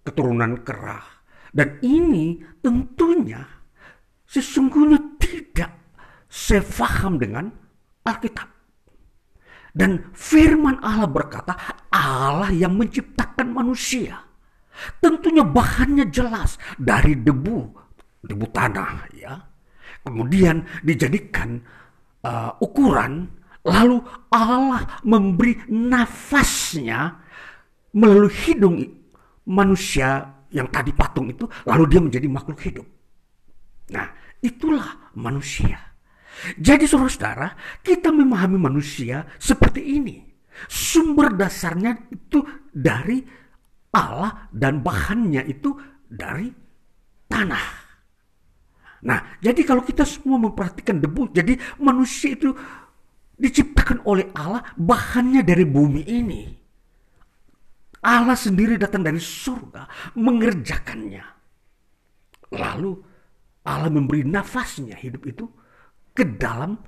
[0.00, 1.04] keturunan kera.
[1.52, 3.44] Dan ini tentunya
[4.24, 5.72] sesungguhnya tidak
[6.32, 7.52] sefaham dengan
[8.08, 8.55] Alkitab.
[9.76, 11.52] Dan firman Allah berkata,
[11.92, 14.24] Allah yang menciptakan manusia.
[15.04, 17.76] Tentunya bahannya jelas dari debu,
[18.24, 19.36] debu tanah ya.
[20.00, 21.60] Kemudian dijadikan
[22.24, 23.28] uh, ukuran,
[23.68, 24.00] lalu
[24.32, 27.12] Allah memberi nafasnya
[27.92, 28.80] melalui hidung
[29.44, 32.86] manusia yang tadi patung itu, lalu dia menjadi makhluk hidup.
[33.92, 34.08] Nah,
[34.40, 35.85] itulah manusia.
[36.60, 40.16] Jadi saudara-saudara, kita memahami manusia seperti ini.
[40.68, 42.40] Sumber dasarnya itu
[42.72, 43.20] dari
[43.92, 45.72] Allah dan bahannya itu
[46.08, 46.48] dari
[47.28, 47.66] tanah.
[49.06, 52.52] Nah, jadi kalau kita semua memperhatikan debu, jadi manusia itu
[53.36, 56.42] diciptakan oleh Allah bahannya dari bumi ini.
[58.06, 61.24] Allah sendiri datang dari surga mengerjakannya.
[62.54, 62.92] Lalu
[63.66, 65.44] Allah memberi nafasnya hidup itu
[66.16, 66.80] ke dalam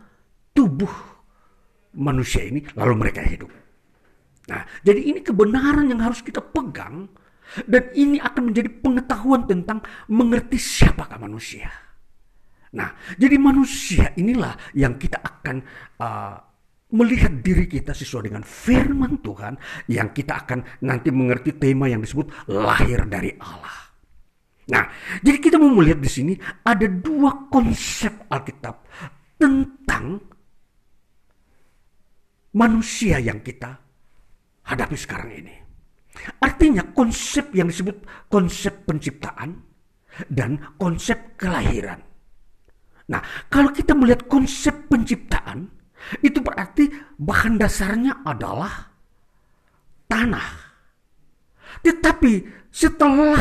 [0.57, 0.91] tubuh
[2.01, 3.53] manusia ini lalu mereka hidup.
[4.49, 7.05] Nah, jadi ini kebenaran yang harus kita pegang
[7.69, 11.69] dan ini akan menjadi pengetahuan tentang mengerti siapakah manusia.
[12.73, 15.57] Nah, jadi manusia inilah yang kita akan
[16.01, 16.37] uh,
[16.93, 19.57] melihat diri kita sesuai dengan firman Tuhan
[19.93, 23.89] yang kita akan nanti mengerti tema yang disebut lahir dari Allah.
[24.69, 24.85] Nah,
[25.25, 28.88] jadi kita mau melihat di sini ada dua konsep Alkitab
[29.39, 30.19] tentang
[32.53, 33.79] manusia yang kita
[34.67, 35.55] hadapi sekarang ini.
[36.43, 39.55] Artinya konsep yang disebut konsep penciptaan
[40.27, 42.03] dan konsep kelahiran.
[43.09, 45.71] Nah, kalau kita melihat konsep penciptaan,
[46.21, 48.91] itu berarti bahan dasarnya adalah
[50.11, 50.49] tanah.
[51.87, 52.33] Tetapi
[52.75, 53.39] setelah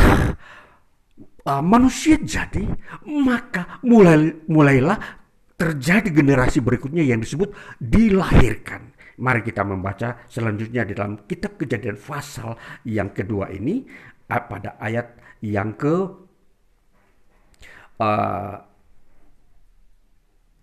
[1.48, 2.64] uh, manusia jadi,
[3.10, 5.16] maka mulai mulailah
[5.58, 7.49] terjadi generasi berikutnya yang disebut
[7.82, 8.93] dilahirkan.
[9.18, 12.53] Mari kita membaca selanjutnya di dalam kitab kejadian pasal
[12.86, 13.82] yang kedua ini
[14.30, 15.95] uh, pada ayat yang ke
[17.97, 18.55] uh,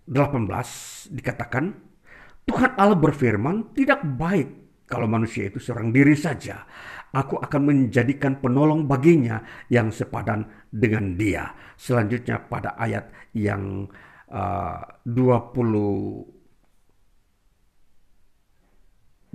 [0.07, 1.65] 18 dikatakan
[2.47, 4.49] Tuhan Allah berfirman tidak baik
[4.87, 6.63] kalau manusia itu seorang diri saja.
[7.15, 9.41] Aku akan menjadikan penolong baginya
[9.71, 11.51] yang sepadan dengan dia.
[11.79, 13.87] Selanjutnya pada ayat yang
[14.31, 16.35] uh, 20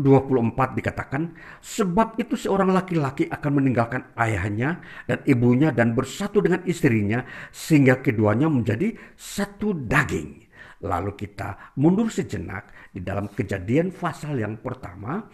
[0.00, 7.20] 24 dikatakan, sebab itu seorang laki-laki akan meninggalkan ayahnya dan ibunya dan bersatu dengan istrinya
[7.52, 10.48] sehingga keduanya menjadi satu daging.
[10.80, 15.28] Lalu kita mundur sejenak di dalam kejadian pasal yang pertama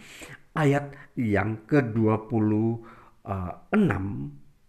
[0.51, 2.83] ayat yang ke-26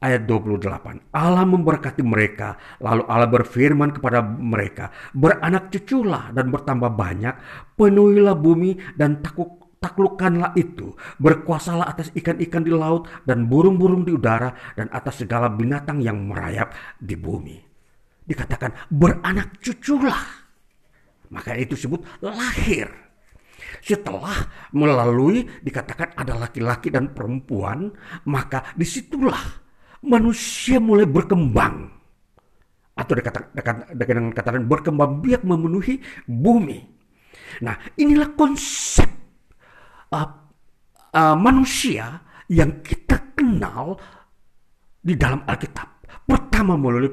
[0.00, 1.12] Ayat 28.
[1.12, 7.36] Allah memberkati mereka, lalu Allah berfirman kepada mereka, beranak cuculah dan bertambah banyak,
[7.76, 14.56] penuhilah bumi dan takut taklukkanlah itu, berkuasalah atas ikan-ikan di laut dan burung-burung di udara
[14.72, 17.70] dan atas segala binatang yang merayap di bumi
[18.30, 20.46] dikatakan beranak cuculah.
[21.34, 22.86] Maka itu disebut lahir.
[23.82, 27.90] Setelah melalui dikatakan ada laki-laki dan perempuan,
[28.26, 29.59] maka di situlah
[30.04, 31.88] manusia mulai berkembang.
[32.96, 36.78] Atau dengan katakan berkembang biak memenuhi bumi.
[37.64, 39.08] Nah inilah konsep
[40.12, 40.28] uh,
[41.16, 42.20] uh, manusia
[42.50, 43.96] yang kita kenal
[45.00, 45.88] di dalam Alkitab.
[46.28, 47.10] Pertama melalui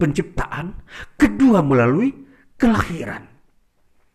[0.00, 0.72] penciptaan,
[1.20, 2.10] kedua melalui
[2.56, 3.36] kelahiran.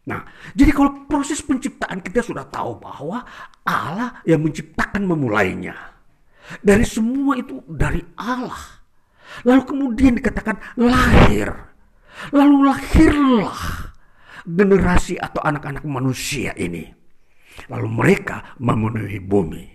[0.01, 0.25] Nah,
[0.57, 3.21] jadi kalau proses penciptaan kita sudah tahu bahwa
[3.61, 5.77] Allah yang menciptakan memulainya.
[6.59, 8.83] Dari semua itu dari Allah.
[9.47, 11.47] Lalu kemudian dikatakan lahir.
[12.35, 13.61] Lalu lahirlah
[14.43, 16.83] generasi atau anak-anak manusia ini.
[17.71, 19.65] Lalu mereka memenuhi bumi.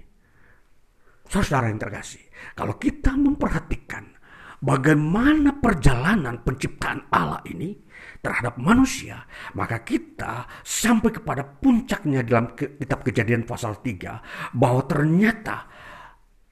[1.26, 2.22] Saudara yang terkasih,
[2.54, 4.14] kalau kita memperhatikan
[4.62, 7.74] bagaimana perjalanan penciptaan Allah ini
[8.22, 9.26] terhadap manusia,
[9.58, 15.66] maka kita sampai kepada puncaknya dalam kitab kejadian pasal 3 bahwa ternyata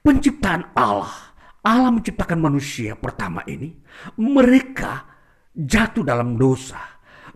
[0.05, 1.33] penciptaan Allah,
[1.65, 3.73] Allah menciptakan manusia pertama ini,
[4.21, 5.01] mereka
[5.57, 6.77] jatuh dalam dosa,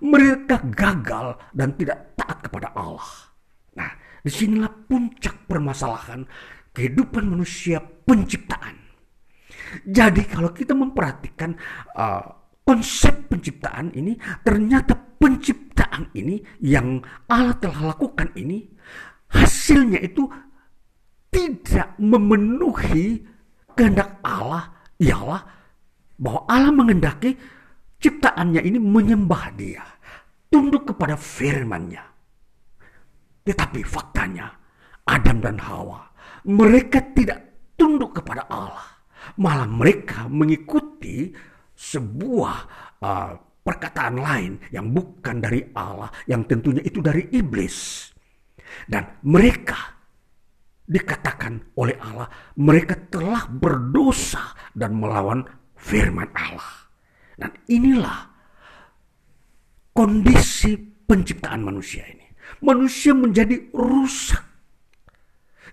[0.05, 3.09] mereka gagal dan tidak taat kepada Allah.
[3.74, 3.89] Nah,
[4.22, 6.22] di sinilah puncak permasalahan
[6.70, 8.78] kehidupan manusia penciptaan.
[9.89, 11.57] Jadi kalau kita memperhatikan
[11.97, 12.26] uh,
[12.61, 14.13] konsep penciptaan ini,
[14.45, 18.70] ternyata penciptaan ini yang Allah telah lakukan ini,
[19.34, 20.26] hasilnya itu
[21.30, 23.23] tidak memenuhi
[23.77, 24.69] kehendak Allah,
[24.99, 25.41] ialah
[26.19, 27.38] bahwa Allah mengendaki
[28.01, 29.86] ciptaannya ini menyembah dia,
[30.49, 32.03] tunduk kepada firman-Nya.
[33.45, 34.51] Tetapi faktanya,
[35.07, 36.05] Adam dan Hawa,
[36.49, 38.99] mereka tidak tunduk kepada Allah
[39.38, 41.30] malah mereka mengikuti
[41.75, 42.57] sebuah
[43.03, 48.09] uh, perkataan lain yang bukan dari Allah, yang tentunya itu dari iblis.
[48.89, 49.99] Dan mereka
[50.89, 52.25] dikatakan oleh Allah,
[52.57, 55.45] mereka telah berdosa dan melawan
[55.77, 56.89] firman Allah.
[57.37, 58.19] Dan inilah
[59.93, 60.75] kondisi
[61.05, 62.25] penciptaan manusia ini.
[62.65, 64.41] Manusia menjadi rusak.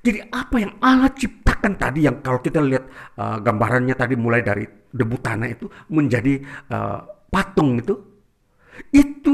[0.04, 2.84] Jadi apa yang Allah ciptakan tadi yang kalau kita lihat
[3.18, 4.62] uh, gambarannya tadi mulai dari
[4.92, 6.38] debu tanah itu menjadi
[6.70, 7.94] uh, patung itu
[8.94, 9.32] itu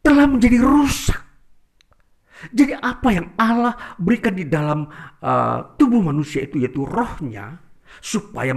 [0.00, 1.29] telah menjadi rusak.
[2.48, 4.88] Jadi apa yang Allah berikan di dalam
[5.20, 7.60] uh, tubuh manusia itu yaitu rohnya
[8.00, 8.56] supaya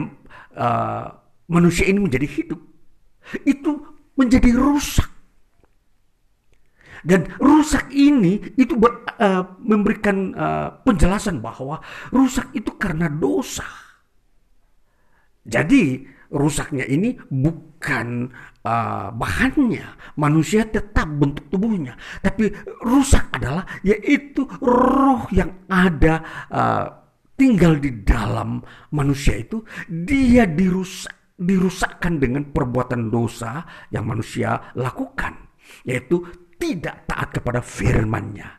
[0.56, 1.06] uh,
[1.52, 2.60] manusia ini menjadi hidup
[3.44, 3.84] itu
[4.16, 5.10] menjadi rusak.
[7.04, 11.84] Dan rusak ini itu ber, uh, memberikan uh, penjelasan bahwa
[12.16, 13.68] rusak itu karena dosa.
[15.44, 18.34] Jadi rusaknya ini bukan
[18.66, 21.94] uh, bahannya, manusia tetap bentuk tubuhnya,
[22.26, 22.50] tapi
[22.82, 26.86] rusak adalah yaitu roh yang ada uh,
[27.38, 35.34] tinggal di dalam manusia itu dia dirusak dirusakkan dengan perbuatan dosa yang manusia lakukan,
[35.86, 36.22] yaitu
[36.58, 38.50] tidak taat kepada firman-Nya.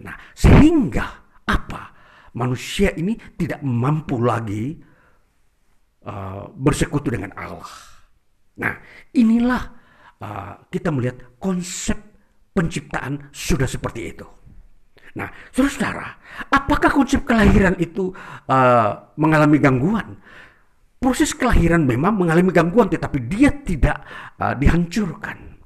[0.00, 1.04] Nah, sehingga
[1.48, 1.82] apa?
[2.30, 4.78] Manusia ini tidak mampu lagi
[6.04, 7.70] uh, bersekutu dengan Allah.
[8.60, 8.74] Nah,
[9.16, 9.62] inilah
[10.20, 11.96] uh, kita melihat konsep
[12.52, 14.26] penciptaan sudah seperti itu.
[15.16, 16.06] Nah, saudara-saudara,
[16.54, 18.14] apakah konsep kelahiran itu
[18.46, 20.14] uh, mengalami gangguan?
[21.00, 24.04] Proses kelahiran memang mengalami gangguan, tetapi dia tidak
[24.36, 25.58] uh, dihancurkan.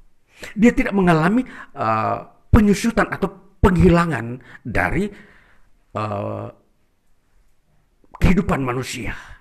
[0.55, 1.43] Dia tidak mengalami
[1.75, 5.11] uh, penyusutan atau penghilangan dari
[5.93, 6.47] uh,
[8.17, 9.34] kehidupan manusia.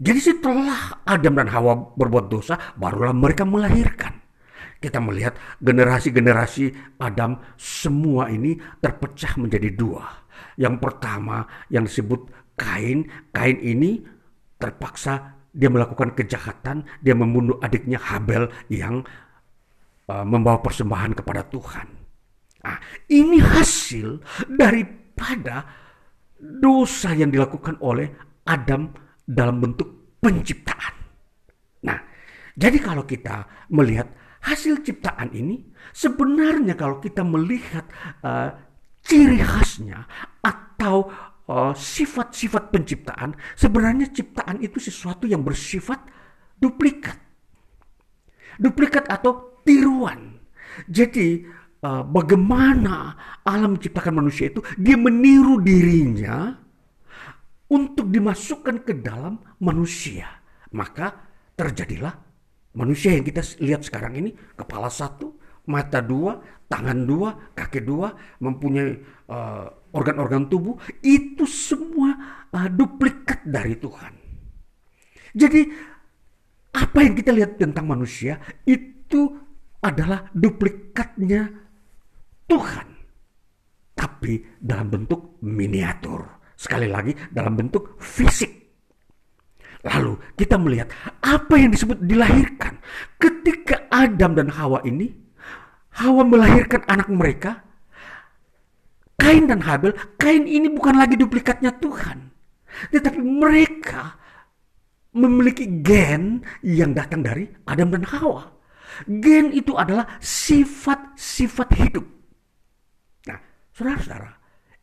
[0.00, 4.16] Jadi setelah Adam dan Hawa berbuat dosa, barulah mereka melahirkan.
[4.80, 10.08] Kita melihat generasi-generasi Adam semua ini terpecah menjadi dua.
[10.56, 13.04] Yang pertama yang disebut Kain.
[13.28, 14.00] Kain ini
[14.56, 19.04] terpaksa dia melakukan kejahatan, dia membunuh adiknya Habel yang
[20.10, 21.86] Uh, membawa persembahan kepada Tuhan.
[22.66, 22.82] Nah,
[23.14, 24.18] ini hasil
[24.50, 25.62] daripada
[26.34, 28.10] dosa yang dilakukan oleh
[28.42, 28.90] Adam
[29.30, 30.94] dalam bentuk penciptaan.
[31.86, 31.98] Nah,
[32.58, 34.10] jadi kalau kita melihat
[34.42, 37.86] hasil ciptaan ini, sebenarnya kalau kita melihat
[38.26, 38.50] uh,
[39.06, 40.04] ciri khasnya
[40.42, 41.06] atau
[41.46, 46.02] uh, sifat-sifat penciptaan, sebenarnya ciptaan itu sesuatu yang bersifat
[46.58, 47.16] duplikat.
[48.58, 50.42] Duplikat atau tiruan.
[50.90, 51.46] Jadi
[51.86, 53.14] uh, bagaimana
[53.46, 56.56] alam menciptakan manusia itu dia meniru dirinya
[57.70, 60.26] untuk dimasukkan ke dalam manusia.
[60.74, 61.14] Maka
[61.54, 62.14] terjadilah
[62.74, 65.38] manusia yang kita lihat sekarang ini kepala satu,
[65.70, 68.90] mata dua, tangan dua, kaki dua, mempunyai
[69.30, 72.14] uh, organ-organ tubuh itu semua
[72.50, 74.12] uh, duplikat dari Tuhan.
[75.30, 75.62] Jadi
[76.74, 79.38] apa yang kita lihat tentang manusia itu
[79.82, 81.50] adalah duplikatnya
[82.46, 82.88] Tuhan.
[83.94, 86.39] Tapi dalam bentuk miniatur.
[86.60, 88.52] Sekali lagi dalam bentuk fisik.
[89.80, 90.92] Lalu kita melihat
[91.24, 92.76] apa yang disebut dilahirkan.
[93.16, 95.08] Ketika Adam dan Hawa ini,
[95.96, 97.64] Hawa melahirkan anak mereka,
[99.16, 102.28] Kain dan Habel, Kain ini bukan lagi duplikatnya Tuhan.
[102.92, 104.20] Tetapi mereka
[105.16, 108.52] memiliki gen yang datang dari Adam dan Hawa.
[109.08, 112.04] Gen itu adalah sifat-sifat hidup.
[113.32, 113.40] Nah,
[113.72, 114.28] saudara-saudara,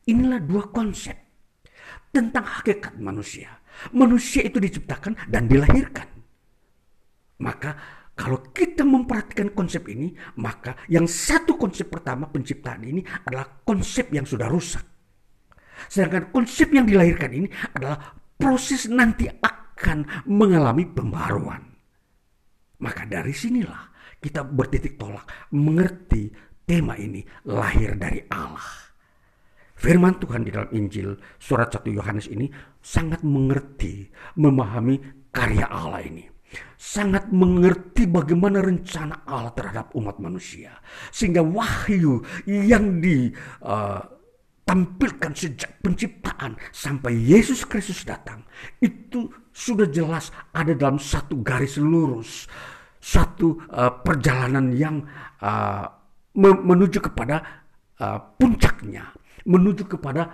[0.09, 1.26] inilah dua konsep
[2.11, 3.61] tentang hakikat manusia.
[3.93, 6.07] Manusia itu diciptakan dan dilahirkan.
[7.37, 7.77] Maka
[8.17, 10.09] kalau kita memperhatikan konsep ini,
[10.41, 14.81] maka yang satu konsep pertama penciptaan ini adalah konsep yang sudah rusak.
[15.85, 17.47] Sedangkan konsep yang dilahirkan ini
[17.77, 21.61] adalah proses nanti akan mengalami pembaruan.
[22.81, 26.33] Maka dari sinilah kita bertitik tolak mengerti
[26.65, 28.86] tema ini lahir dari Allah.
[29.77, 32.49] Firman Tuhan di dalam Injil surat 1 Yohanes ini
[32.81, 34.09] sangat mengerti,
[34.41, 34.97] memahami
[35.29, 36.25] karya Allah ini.
[36.77, 40.81] Sangat mengerti bagaimana rencana Allah terhadap umat manusia.
[41.13, 48.41] Sehingga wahyu yang ditampilkan uh, sejak penciptaan sampai Yesus Kristus datang.
[48.81, 52.49] Itu sudah jelas ada dalam satu garis lurus
[53.07, 54.99] satu uh, perjalanan yang
[55.39, 55.87] uh,
[56.37, 57.41] menuju kepada
[57.97, 59.09] uh, puncaknya,
[59.47, 60.27] menuju kepada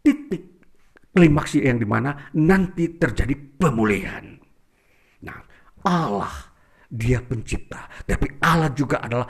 [0.00, 0.64] titik
[1.14, 4.34] klimaks yang di mana nanti terjadi pemulihan.
[5.22, 5.38] Nah,
[5.86, 6.32] Allah
[6.90, 9.28] dia pencipta, tapi Allah juga adalah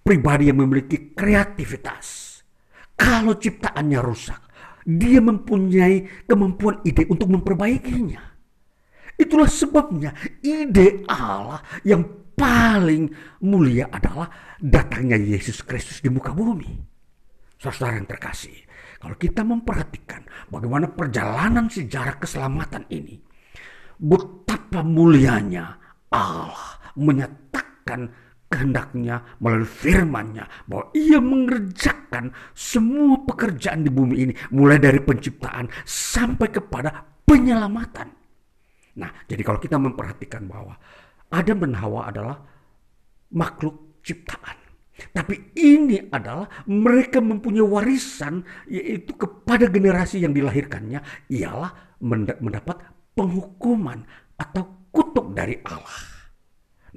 [0.00, 2.40] pribadi yang memiliki kreativitas.
[2.98, 4.40] Kalau ciptaannya rusak,
[4.88, 8.24] dia mempunyai kemampuan ide untuk memperbaikinya.
[9.18, 12.06] Itulah sebabnya ide Allah yang
[12.38, 13.10] paling
[13.42, 14.30] mulia adalah
[14.62, 16.78] datangnya Yesus Kristus di muka bumi.
[17.58, 18.54] Saudara yang terkasih,
[18.98, 23.22] kalau kita memperhatikan bagaimana perjalanan sejarah keselamatan ini,
[23.98, 25.78] betapa mulianya
[26.10, 28.10] Allah menyatakan
[28.50, 36.48] kehendaknya melalui firmannya bahwa ia mengerjakan semua pekerjaan di bumi ini mulai dari penciptaan sampai
[36.50, 36.90] kepada
[37.22, 38.08] penyelamatan.
[38.98, 40.74] Nah, jadi kalau kita memperhatikan bahwa
[41.30, 42.36] Adam dan Hawa adalah
[43.30, 44.57] makhluk ciptaan.
[44.98, 50.98] Tapi ini adalah mereka mempunyai warisan yaitu kepada generasi yang dilahirkannya
[51.30, 51.98] ialah
[52.42, 52.82] mendapat
[53.14, 54.02] penghukuman
[54.38, 55.98] atau kutuk dari Allah.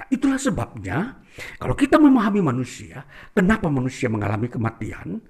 [0.02, 1.22] Nah itulah sebabnya
[1.62, 3.06] kalau kita memahami manusia,
[3.38, 5.22] kenapa manusia mengalami kematian?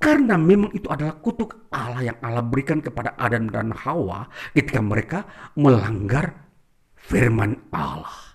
[0.00, 5.24] Karena memang itu adalah kutuk Allah yang Allah berikan kepada Adam dan Hawa ketika mereka
[5.56, 6.44] melanggar
[6.92, 8.33] firman Allah.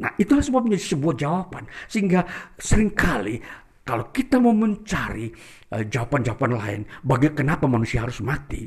[0.00, 1.68] Nah itulah sebabnya sebuah jawaban.
[1.86, 2.24] Sehingga
[2.56, 3.36] sering kali
[3.84, 5.28] kalau kita mau mencari
[5.76, 8.64] uh, jawaban-jawaban lain bagi kenapa manusia harus mati,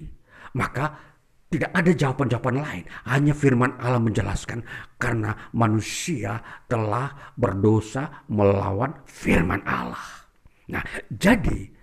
[0.53, 0.93] maka
[1.49, 2.83] tidak ada jawaban-jawaban lain.
[3.05, 4.65] Hanya firman Allah menjelaskan
[4.97, 10.25] karena manusia telah berdosa melawan firman Allah.
[10.69, 10.81] Nah,
[11.13, 11.73] jadi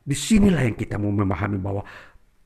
[0.00, 1.84] Di sinilah yang kita mau memahami bahwa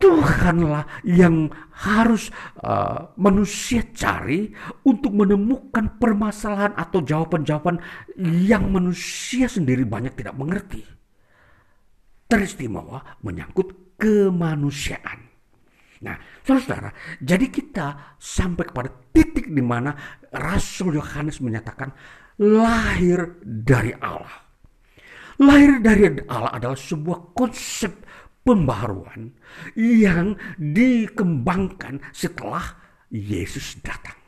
[0.05, 1.49] Tuhanlah yang
[1.81, 2.29] harus
[2.61, 4.53] uh, manusia cari
[4.85, 7.81] untuk menemukan permasalahan atau jawaban-jawaban
[8.21, 10.85] yang manusia sendiri banyak tidak mengerti.
[12.29, 15.25] Teristimewa menyangkut kemanusiaan.
[16.05, 16.93] Nah, saudara-saudara,
[17.25, 17.87] jadi kita
[18.21, 19.97] sampai kepada titik di mana
[20.37, 21.97] Rasul Yohanes menyatakan
[22.45, 24.45] lahir dari Allah.
[25.41, 28.04] Lahir dari Allah adalah sebuah konsep
[28.45, 29.33] pembaharuan
[29.75, 32.77] yang dikembangkan setelah
[33.09, 34.21] Yesus datang.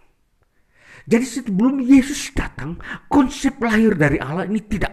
[1.07, 4.91] Jadi sebelum Yesus datang, konsep lahir dari Allah ini tidak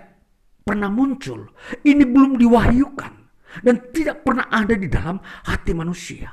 [0.62, 1.50] pernah muncul.
[1.82, 3.14] Ini belum diwahyukan
[3.66, 5.18] dan tidak pernah ada di dalam
[5.50, 6.30] hati manusia.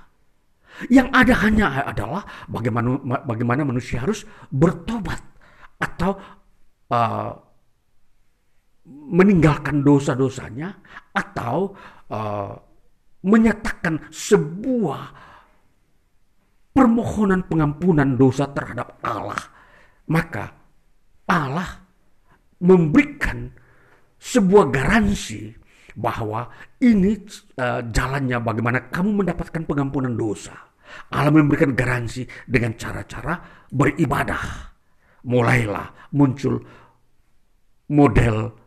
[0.89, 5.21] Yang ada hanya adalah bagaimana bagaimana manusia harus bertobat
[5.81, 6.17] atau
[6.93, 7.33] uh,
[8.89, 10.73] meninggalkan dosa-dosanya
[11.13, 11.77] atau
[12.09, 12.70] uh,
[13.21, 15.03] menyatakan sebuah
[16.73, 19.41] permohonan pengampunan dosa terhadap Allah,
[20.09, 20.49] maka
[21.29, 21.71] Allah
[22.61, 23.51] memberikan
[24.21, 25.53] sebuah garansi
[25.97, 26.49] bahwa
[26.81, 27.19] ini
[27.61, 30.55] uh, jalannya bagaimana kamu mendapatkan pengampunan dosa.
[31.15, 34.75] Allah memberikan garansi dengan cara-cara beribadah.
[35.21, 36.59] Mulailah muncul
[37.93, 38.61] model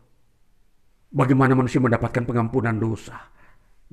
[1.14, 3.14] Bagaimana manusia mendapatkan pengampunan dosa?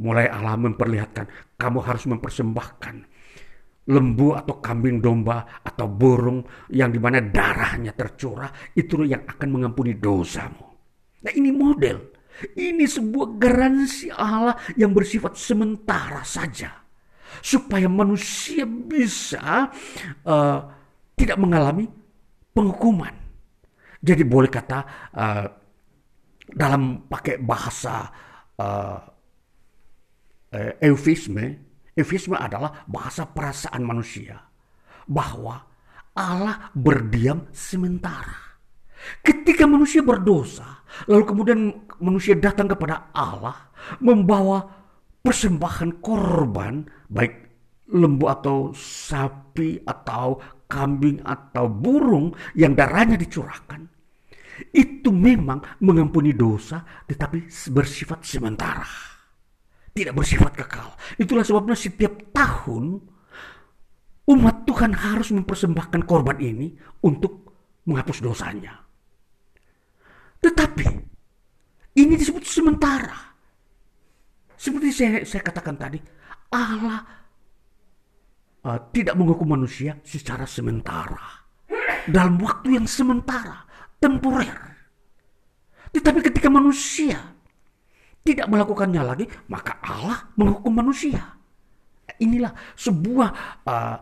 [0.02, 2.96] Mulai Allah memperlihatkan, kamu harus mempersembahkan
[3.92, 6.42] lembu atau kambing domba atau burung
[6.74, 10.66] yang di mana darahnya tercurah, itu yang akan mengampuni dosamu.
[11.22, 12.02] Nah ini model,
[12.58, 16.82] ini sebuah garansi Allah yang bersifat sementara saja.
[17.42, 19.72] Supaya manusia bisa
[20.28, 20.60] uh,
[21.16, 21.88] tidak mengalami
[22.52, 23.16] penghukuman.
[24.02, 24.80] Jadi boleh kata
[25.16, 25.46] uh,
[26.52, 28.10] dalam pakai bahasa
[28.60, 29.11] uh,
[30.54, 31.60] uh, eufisme,
[31.96, 34.40] eufisme adalah bahasa perasaan manusia
[35.08, 35.64] bahwa
[36.16, 38.54] Allah berdiam sementara.
[39.26, 41.60] Ketika manusia berdosa, lalu kemudian
[41.98, 44.62] manusia datang kepada Allah membawa
[45.26, 47.34] persembahan korban baik
[47.92, 50.38] lembu atau sapi atau
[50.70, 53.92] kambing atau burung yang darahnya dicurahkan
[54.72, 59.11] itu memang mengampuni dosa tetapi bersifat sementara.
[59.92, 60.96] Tidak bersifat kekal.
[61.20, 63.00] Itulah sebabnya setiap tahun
[64.32, 66.72] umat Tuhan harus mempersembahkan korban ini
[67.04, 67.52] untuk
[67.84, 68.80] menghapus dosanya.
[70.40, 70.88] Tetapi
[72.00, 73.36] ini disebut sementara.
[74.56, 76.00] Seperti saya, saya katakan tadi,
[76.54, 77.02] Allah
[78.64, 81.44] uh, tidak menghukum manusia secara sementara.
[82.08, 83.66] Dalam waktu yang sementara
[84.02, 84.58] temporer.
[85.92, 87.41] Tetapi ketika manusia
[88.22, 91.38] tidak melakukannya lagi, maka Allah menghukum manusia.
[92.22, 93.30] Inilah sebuah
[93.66, 93.98] uh,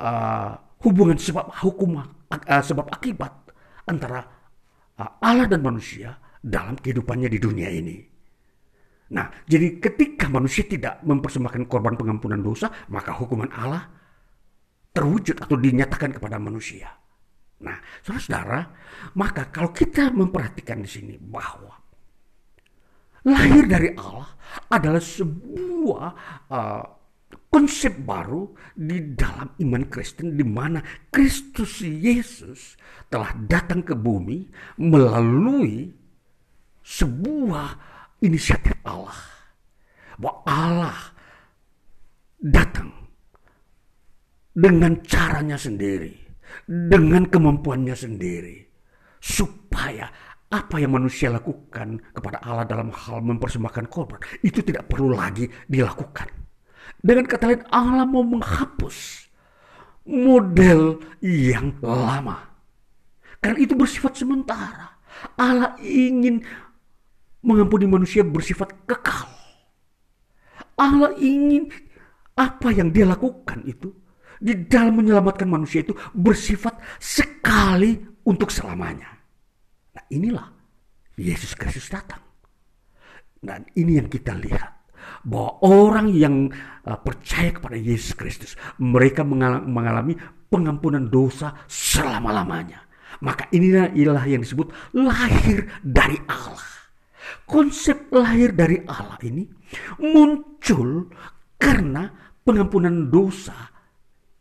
[0.00, 0.50] uh,
[0.80, 3.52] hubungan sebab hukum uh, sebab akibat
[3.84, 4.24] antara
[4.96, 7.96] uh, Allah dan manusia dalam kehidupannya di dunia ini.
[9.08, 13.88] Nah, jadi ketika manusia tidak mempersembahkan korban pengampunan dosa, maka hukuman Allah
[14.92, 16.92] terwujud atau dinyatakan kepada manusia.
[17.64, 18.60] Nah, saudara-saudara,
[19.16, 21.77] maka kalau kita memperhatikan di sini bahwa
[23.28, 24.32] lahir dari Allah
[24.72, 26.08] adalah sebuah
[26.48, 26.84] uh,
[27.48, 32.76] konsep baru di dalam iman Kristen di mana Kristus Yesus
[33.08, 34.48] telah datang ke bumi
[34.80, 35.88] melalui
[36.84, 37.68] sebuah
[38.24, 39.16] inisiatif Allah.
[40.18, 40.98] Bahwa Allah
[42.42, 42.90] datang
[44.50, 46.10] dengan caranya sendiri,
[46.66, 48.66] dengan kemampuannya sendiri,
[49.22, 50.10] supaya
[50.48, 56.28] apa yang manusia lakukan kepada Allah dalam hal mempersembahkan korban itu tidak perlu lagi dilakukan.
[56.98, 59.28] Dengan kata lain, Allah mau menghapus
[60.08, 62.48] model yang lama.
[63.38, 64.98] Karena itu bersifat sementara.
[65.36, 66.42] Allah ingin
[67.44, 69.28] mengampuni manusia bersifat kekal.
[70.78, 71.68] Allah ingin
[72.38, 73.90] apa yang dia lakukan itu
[74.38, 79.17] di dalam menyelamatkan manusia itu bersifat sekali untuk selamanya.
[80.12, 80.48] Inilah
[81.18, 82.22] Yesus Kristus datang.
[83.38, 84.76] Dan ini yang kita lihat.
[85.24, 86.52] Bahwa orang yang
[86.84, 88.52] uh, percaya kepada Yesus Kristus.
[88.80, 90.16] Mereka mengalami
[90.48, 92.84] pengampunan dosa selama-lamanya.
[93.24, 96.78] Maka inilah ilah yang disebut lahir dari Allah.
[97.44, 99.44] Konsep lahir dari Allah ini
[100.00, 101.12] muncul
[101.60, 102.08] karena
[102.44, 103.68] pengampunan dosa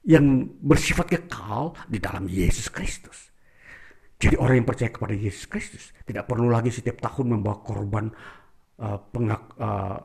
[0.08, 3.28] yang bersifat kekal di dalam Yesus Kristus.
[4.18, 8.10] Jadi orang yang percaya kepada Yesus Kristus tidak perlu lagi setiap tahun membawa korban
[8.82, 9.98] uh, pengak, uh,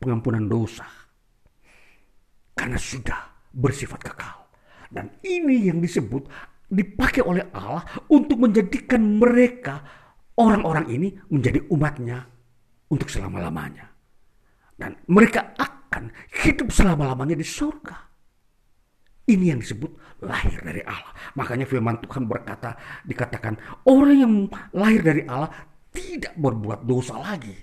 [0.00, 0.88] pengampunan dosa.
[2.56, 3.20] Karena sudah
[3.52, 4.36] bersifat kekal.
[4.88, 6.24] Dan ini yang disebut
[6.72, 9.84] dipakai oleh Allah untuk menjadikan mereka
[10.40, 12.24] orang-orang ini menjadi umatnya
[12.88, 13.92] untuk selama-lamanya.
[14.74, 16.08] Dan mereka akan
[16.42, 17.96] hidup selama-lamanya di surga.
[19.24, 21.12] Ini yang disebut lahir dari Allah.
[21.34, 23.58] Makanya firman Tuhan berkata, dikatakan
[23.88, 24.34] orang yang
[24.76, 25.50] lahir dari Allah
[25.90, 27.54] tidak berbuat dosa lagi.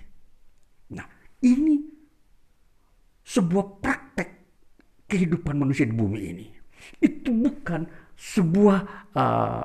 [0.92, 1.08] Nah,
[1.44, 1.80] ini
[3.24, 4.30] sebuah praktek
[5.08, 6.48] kehidupan manusia di bumi ini.
[7.00, 7.88] Itu bukan
[8.18, 8.80] sebuah
[9.16, 9.64] uh,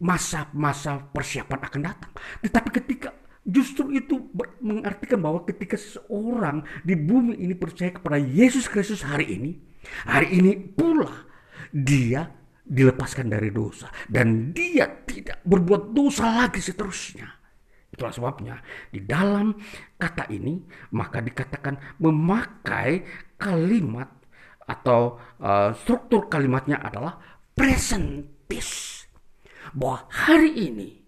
[0.00, 2.12] masa-masa persiapan akan datang.
[2.40, 3.08] Tetapi ketika
[3.44, 9.50] justru itu mengartikan bahwa ketika seseorang di bumi ini percaya kepada Yesus Kristus hari ini,
[10.04, 11.29] Hari ini pula
[11.70, 12.26] dia
[12.70, 17.26] dilepaskan dari dosa dan dia tidak berbuat dosa lagi seterusnya.
[17.90, 18.54] Itulah sebabnya
[18.94, 19.58] di dalam
[19.98, 20.62] kata ini
[20.94, 23.02] maka dikatakan memakai
[23.34, 24.06] kalimat
[24.70, 27.18] atau uh, struktur kalimatnya adalah
[27.58, 29.10] present peace.
[29.74, 31.02] Bahwa hari ini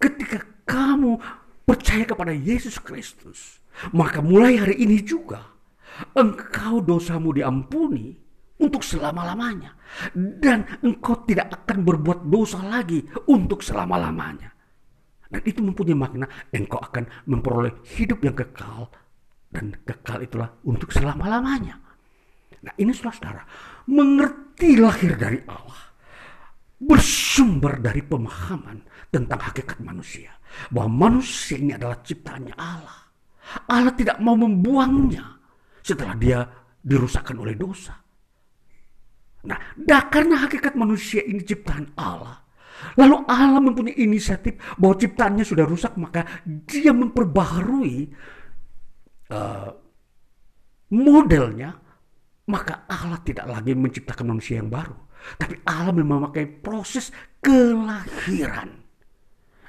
[0.00, 1.20] ketika kamu
[1.68, 3.60] percaya kepada Yesus Kristus,
[3.92, 5.60] maka mulai hari ini juga
[6.16, 8.29] engkau dosamu diampuni
[8.60, 9.72] untuk selama-lamanya.
[10.14, 13.02] Dan engkau tidak akan berbuat dosa lagi
[13.32, 14.52] untuk selama-lamanya.
[15.30, 18.90] Dan itu mempunyai makna engkau akan memperoleh hidup yang kekal.
[19.50, 21.78] Dan kekal itulah untuk selama-lamanya.
[22.60, 23.42] Nah ini saudara-saudara,
[23.88, 25.88] mengerti lahir dari Allah.
[26.80, 30.32] Bersumber dari pemahaman tentang hakikat manusia.
[30.68, 32.98] Bahwa manusia ini adalah ciptaannya Allah.
[33.70, 35.40] Allah tidak mau membuangnya
[35.82, 36.38] setelah dia
[36.80, 38.09] dirusakkan oleh dosa.
[39.40, 42.44] Nah, dah karena hakikat manusia ini ciptaan Allah.
[42.96, 47.96] Lalu Allah mempunyai inisiatif bahwa ciptaannya sudah rusak, maka dia memperbaharui
[49.32, 49.70] uh,
[50.92, 51.76] modelnya.
[52.50, 54.96] Maka Allah tidak lagi menciptakan manusia yang baru.
[55.38, 58.74] Tapi Allah memakai proses kelahiran.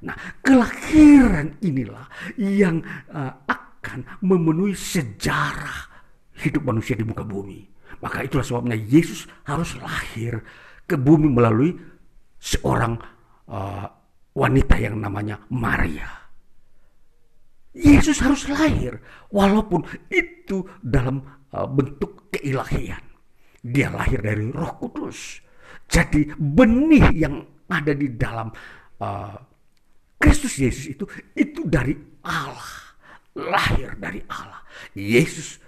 [0.02, 2.10] Nah, kelahiran inilah
[2.42, 2.82] yang
[3.14, 5.92] uh, akan memenuhi sejarah
[6.42, 7.71] hidup manusia di muka bumi.
[8.02, 10.41] Maka itulah sebabnya Yesus harus lahir
[10.89, 11.78] ke bumi melalui
[12.41, 12.97] seorang
[13.47, 13.86] uh,
[14.34, 16.10] wanita yang namanya Maria.
[17.72, 18.99] Yesus harus lahir
[19.32, 21.24] walaupun itu dalam
[21.56, 22.99] uh, bentuk keilahian.
[23.62, 25.39] Dia lahir dari Roh Kudus.
[25.86, 28.52] Jadi benih yang ada di dalam
[28.99, 29.38] uh,
[30.18, 31.06] Kristus Yesus itu
[31.38, 31.95] itu dari
[32.26, 32.97] Allah,
[33.38, 34.60] lahir dari Allah.
[34.97, 35.62] Yesus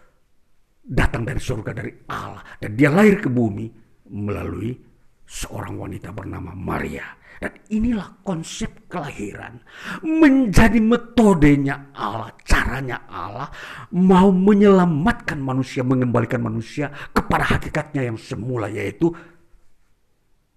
[0.84, 3.72] datang dari surga dari Allah dan dia lahir ke bumi
[4.12, 4.76] melalui
[5.24, 7.08] seorang wanita bernama Maria.
[7.42, 9.60] Dan inilah konsep kelahiran.
[10.06, 13.52] Menjadi metodenya Allah, caranya Allah
[13.92, 19.12] mau menyelamatkan manusia, mengembalikan manusia kepada hakikatnya yang semula yaitu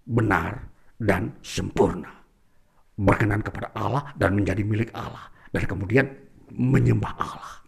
[0.07, 2.23] benar dan sempurna.
[2.95, 5.27] Berkenan kepada Allah dan menjadi milik Allah.
[5.51, 6.07] Dan kemudian
[6.55, 7.66] menyembah Allah.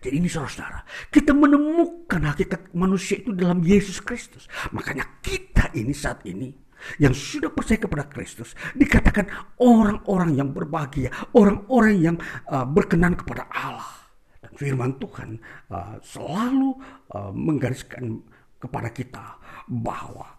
[0.00, 4.46] Jadi ini saudara-saudara, kita menemukan hakikat manusia itu dalam Yesus Kristus.
[4.72, 6.52] Makanya kita ini saat ini
[7.00, 9.26] yang sudah percaya kepada Kristus dikatakan
[9.58, 12.16] orang-orang yang berbahagia, orang-orang yang
[12.48, 14.06] uh, berkenan kepada Allah.
[14.44, 15.40] Dan firman Tuhan
[15.72, 16.70] uh, selalu
[17.16, 18.20] uh, menggariskan
[18.60, 19.24] kepada kita
[19.66, 20.36] bahwa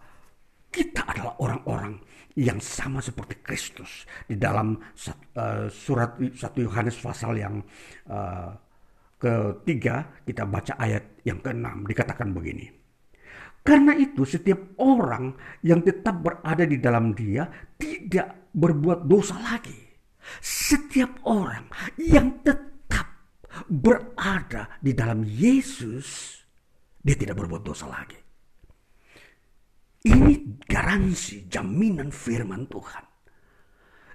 [0.68, 1.96] kita adalah orang-orang
[2.38, 7.58] yang sama seperti Kristus di dalam uh, surat 1 Yohanes pasal yang
[8.06, 8.54] uh,
[9.18, 12.78] ketiga kita baca ayat yang keenam dikatakan begini
[13.68, 17.44] karena itu setiap orang yang tetap berada di dalam dia
[17.76, 19.76] tidak berbuat dosa lagi.
[20.40, 21.68] Setiap orang
[22.00, 23.28] yang tetap
[23.68, 26.40] berada di dalam Yesus,
[26.96, 28.16] dia tidak berbuat dosa lagi.
[30.08, 33.04] Ini garansi jaminan firman Tuhan.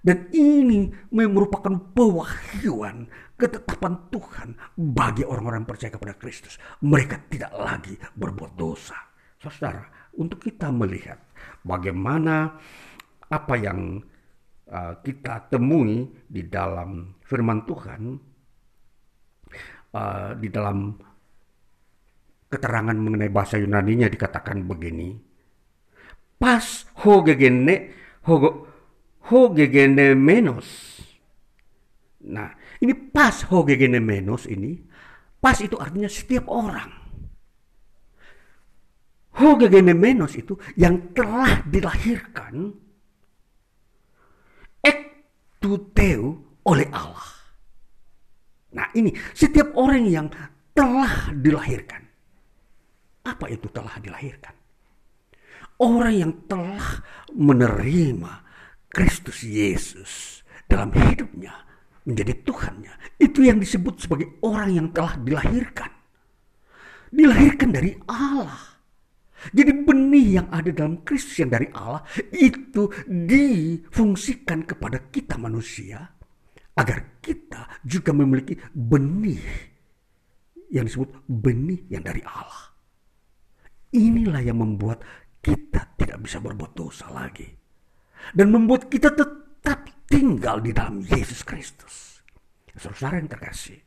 [0.03, 3.07] Dan ini merupakan pewahyuan
[3.39, 6.59] ketetapan Tuhan bagi orang-orang percaya kepada Kristus.
[6.83, 8.99] Mereka tidak lagi berbuat dosa.
[9.39, 9.87] Saudara,
[10.19, 11.23] untuk kita melihat
[11.63, 12.51] bagaimana
[13.31, 14.03] apa yang
[14.67, 18.01] uh, kita temui di dalam firman Tuhan,
[19.95, 20.99] uh, di dalam
[22.51, 25.15] keterangan mengenai bahasa Yunani-nya dikatakan begini.
[26.37, 27.95] Pas hogegene
[28.27, 28.72] hogo
[29.29, 30.67] hogegene menos.
[32.23, 34.79] Nah, ini pas hogegene menos ini,
[35.39, 37.03] pas itu artinya setiap orang
[39.33, 42.69] Hogegenemenos itu yang telah dilahirkan
[44.77, 46.37] ektuteu
[46.69, 47.33] oleh Allah.
[48.77, 50.27] Nah ini setiap orang yang
[50.77, 52.05] telah dilahirkan.
[53.25, 54.53] Apa itu telah dilahirkan?
[55.81, 57.01] Orang yang telah
[57.33, 58.42] menerima
[58.93, 61.65] Kristus Yesus dalam hidupnya
[62.05, 63.17] menjadi Tuhannya.
[63.17, 65.89] Itu yang disebut sebagai orang yang telah dilahirkan.
[67.09, 68.73] Dilahirkan dari Allah
[69.51, 71.99] jadi benih yang ada dalam Kristus yang dari Allah
[72.31, 75.99] itu difungsikan kepada kita manusia
[76.79, 79.43] agar kita juga memiliki benih
[80.71, 82.71] yang disebut benih yang dari Allah.
[83.93, 85.03] Inilah yang membuat
[85.43, 87.62] kita tidak bisa berbuat dosa lagi
[88.31, 92.23] dan membuat kita tetap tinggal di dalam Yesus Kristus.
[92.73, 93.77] Saudara yang terkasih,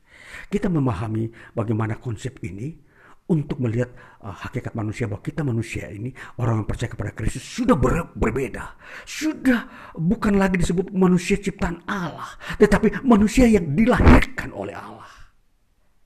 [0.53, 2.87] kita memahami bagaimana konsep ini
[3.27, 3.91] untuk melihat
[4.23, 8.79] uh, hakikat manusia bahwa kita manusia ini orang yang percaya kepada Kristus sudah ber, berbeda.
[9.03, 15.11] Sudah bukan lagi disebut manusia ciptaan Allah, tetapi manusia yang dilahirkan oleh Allah.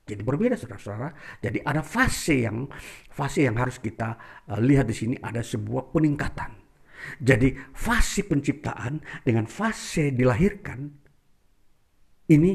[0.08, 1.12] Jadi berbeda saudara-saudara.
[1.38, 2.66] Jadi ada fase yang
[3.12, 4.16] fase yang harus kita
[4.48, 6.59] uh, lihat di sini ada sebuah peningkatan.
[7.20, 10.90] Jadi fase penciptaan dengan fase dilahirkan
[12.30, 12.52] ini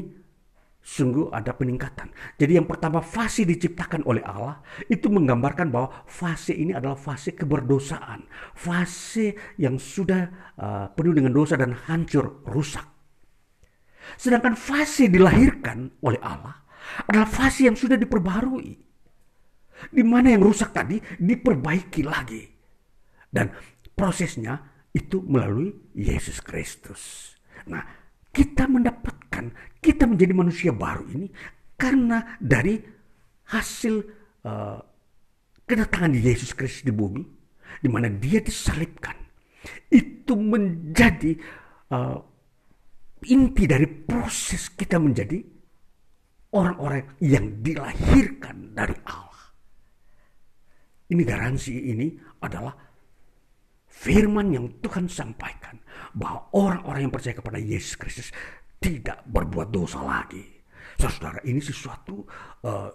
[0.86, 2.14] sungguh ada peningkatan.
[2.38, 8.30] Jadi yang pertama fase diciptakan oleh Allah itu menggambarkan bahwa fase ini adalah fase keberdosaan,
[8.54, 12.86] fase yang sudah uh, penuh dengan dosa dan hancur, rusak.
[14.14, 16.62] Sedangkan fase dilahirkan oleh Allah
[17.10, 18.78] adalah fase yang sudah diperbarui.
[19.90, 22.46] Di mana yang rusak tadi diperbaiki lagi.
[23.26, 23.50] Dan
[23.96, 24.60] prosesnya
[24.92, 27.32] itu melalui Yesus Kristus.
[27.66, 27.80] Nah,
[28.28, 29.48] kita mendapatkan,
[29.80, 31.32] kita menjadi manusia baru ini
[31.80, 32.76] karena dari
[33.48, 33.94] hasil
[34.44, 34.78] uh,
[35.64, 37.24] kedatangan Yesus Kristus di bumi,
[37.80, 39.16] di mana Dia disalibkan,
[39.88, 41.32] itu menjadi
[41.92, 42.20] uh,
[43.24, 45.40] inti dari proses kita menjadi
[46.52, 49.44] orang-orang yang dilahirkan dari Allah.
[51.06, 52.06] Ini garansi ini
[52.42, 52.85] adalah
[53.96, 55.80] firman yang Tuhan sampaikan
[56.12, 58.28] bahwa orang-orang yang percaya kepada Yesus Kristus
[58.76, 60.44] tidak berbuat dosa lagi.
[61.00, 62.24] Saudara, ini sesuatu
[62.64, 62.92] uh,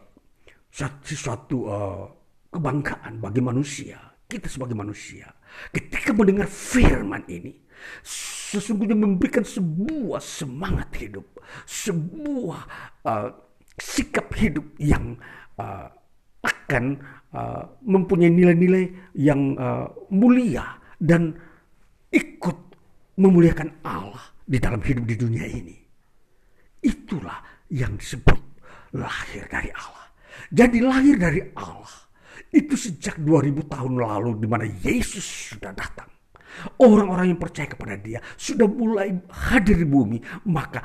[1.02, 2.06] sesuatu uh,
[2.54, 3.98] kebanggaan bagi manusia.
[4.32, 5.28] Kita sebagai manusia,
[5.76, 7.52] ketika mendengar firman ini,
[8.00, 11.28] sesungguhnya memberikan sebuah semangat hidup,
[11.68, 12.62] sebuah
[13.04, 13.28] uh,
[13.76, 15.20] sikap hidup yang
[15.60, 15.92] uh,
[16.42, 17.04] akan
[17.36, 18.88] uh, mempunyai nilai-nilai
[19.20, 21.34] yang uh, mulia dan
[22.14, 22.58] ikut
[23.18, 25.76] memuliakan Allah di dalam hidup di dunia ini.
[26.86, 27.42] Itulah
[27.74, 28.38] yang disebut
[28.94, 30.06] lahir dari Allah.
[30.54, 31.96] Jadi lahir dari Allah
[32.52, 36.10] itu sejak 2000 tahun lalu di mana Yesus sudah datang.
[36.84, 39.16] Orang-orang yang percaya kepada dia sudah mulai
[39.50, 40.20] hadir di bumi.
[40.52, 40.84] Maka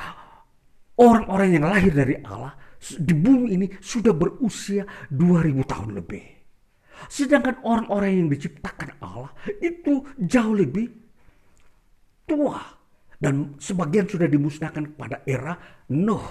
[0.97, 6.36] orang-orang yang lahir dari Allah di bumi ini sudah berusia 2000 tahun lebih.
[7.07, 10.88] Sedangkan orang-orang yang diciptakan Allah itu jauh lebih
[12.24, 12.61] tua.
[13.16, 15.57] Dan sebagian sudah dimusnahkan pada era
[15.88, 16.28] Nuh.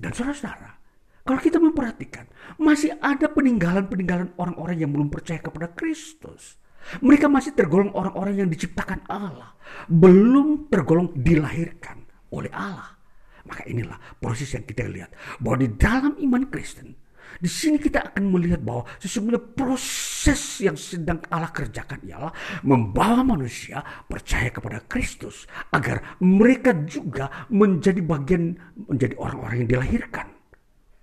[0.00, 0.82] Dan saudara-saudara,
[1.22, 2.26] kalau kita memperhatikan,
[2.58, 6.58] masih ada peninggalan-peninggalan orang-orang yang belum percaya kepada Kristus.
[6.98, 9.54] Mereka masih tergolong orang-orang yang diciptakan Allah.
[9.86, 12.02] Belum tergolong dilahirkan
[12.34, 12.98] oleh Allah.
[13.46, 15.14] Maka inilah proses yang kita lihat.
[15.38, 16.98] Bahwa di dalam iman Kristen.
[17.38, 22.32] Di sini kita akan melihat bahwa sesungguhnya proses yang sedang Allah kerjakan ialah
[22.66, 28.56] membawa manusia percaya kepada Kristus agar mereka juga menjadi bagian
[28.90, 30.26] menjadi orang-orang yang dilahirkan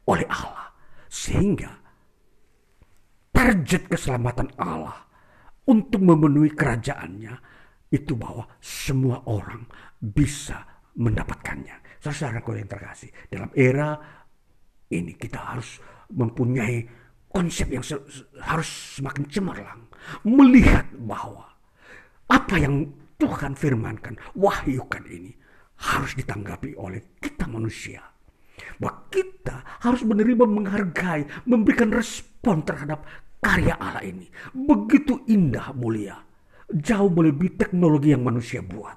[0.10, 0.74] oleh Allah
[1.10, 1.72] sehingga
[3.34, 5.10] target keselamatan Allah
[5.70, 7.34] untuk memenuhi kerajaannya
[7.90, 9.66] itu bahwa semua orang
[9.98, 10.66] bisa
[10.98, 12.02] mendapatkannya.
[12.02, 13.98] Saudara-saudaraku yang terkasih, dalam era
[14.90, 15.78] ini kita harus
[16.10, 16.86] mempunyai
[17.30, 17.86] konsep yang
[18.42, 19.82] harus semakin cemerlang.
[20.26, 21.46] Melihat bahwa
[22.30, 22.90] apa yang
[23.20, 25.36] Tuhan firmankan, wahyukan ini
[25.80, 28.04] harus ditanggapi oleh kita manusia.
[28.80, 33.04] Bahwa kita harus menerima, menghargai, memberikan respon terhadap
[33.40, 34.28] karya Allah ini.
[34.52, 36.20] Begitu indah mulia.
[36.70, 38.96] Jauh melebihi teknologi yang manusia buat.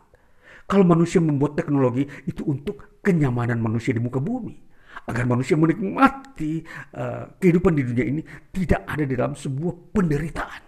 [0.66, 4.71] Kalau manusia membuat teknologi itu untuk kenyamanan manusia di muka bumi.
[5.02, 6.62] Agar manusia menikmati
[6.94, 8.22] uh, kehidupan di dunia ini
[8.54, 10.62] tidak ada di dalam sebuah penderitaan.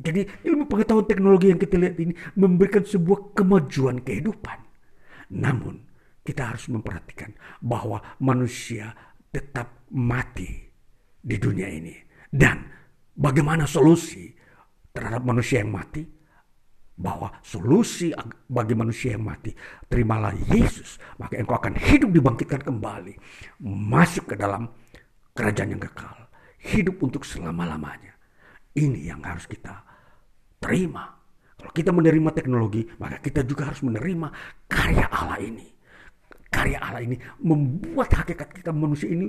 [0.00, 4.58] Jadi ilmu pengetahuan teknologi yang kita lihat ini memberikan sebuah kemajuan kehidupan.
[5.36, 5.84] Namun
[6.24, 8.96] kita harus memperhatikan bahwa manusia
[9.28, 10.48] tetap mati
[11.20, 11.94] di dunia ini.
[12.28, 12.64] Dan
[13.14, 14.32] bagaimana solusi
[14.90, 16.13] terhadap manusia yang mati?
[16.94, 18.14] Bahwa solusi
[18.46, 19.50] bagi manusia yang mati,
[19.90, 23.18] terimalah Yesus, maka engkau akan hidup dibangkitkan kembali,
[23.66, 24.70] masuk ke dalam
[25.34, 26.30] kerajaan yang kekal,
[26.62, 28.14] hidup untuk selama-lamanya.
[28.78, 29.74] Ini yang harus kita
[30.62, 31.18] terima.
[31.58, 34.30] Kalau kita menerima teknologi, maka kita juga harus menerima
[34.70, 35.74] karya Allah ini
[36.54, 39.26] karya Allah ini membuat hakikat kita manusia ini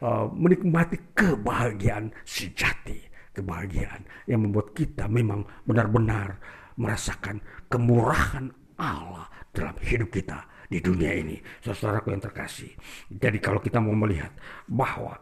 [0.00, 3.12] uh, menikmati kebahagiaan sejati.
[3.32, 6.36] Kebahagiaan yang membuat kita memang benar-benar
[6.82, 7.38] merasakan
[7.70, 8.50] kemurahan
[8.82, 11.38] Allah dalam hidup kita di dunia ini.
[11.62, 12.74] Saudaraku yang terkasih.
[13.06, 14.34] Jadi kalau kita mau melihat
[14.66, 15.14] bahwa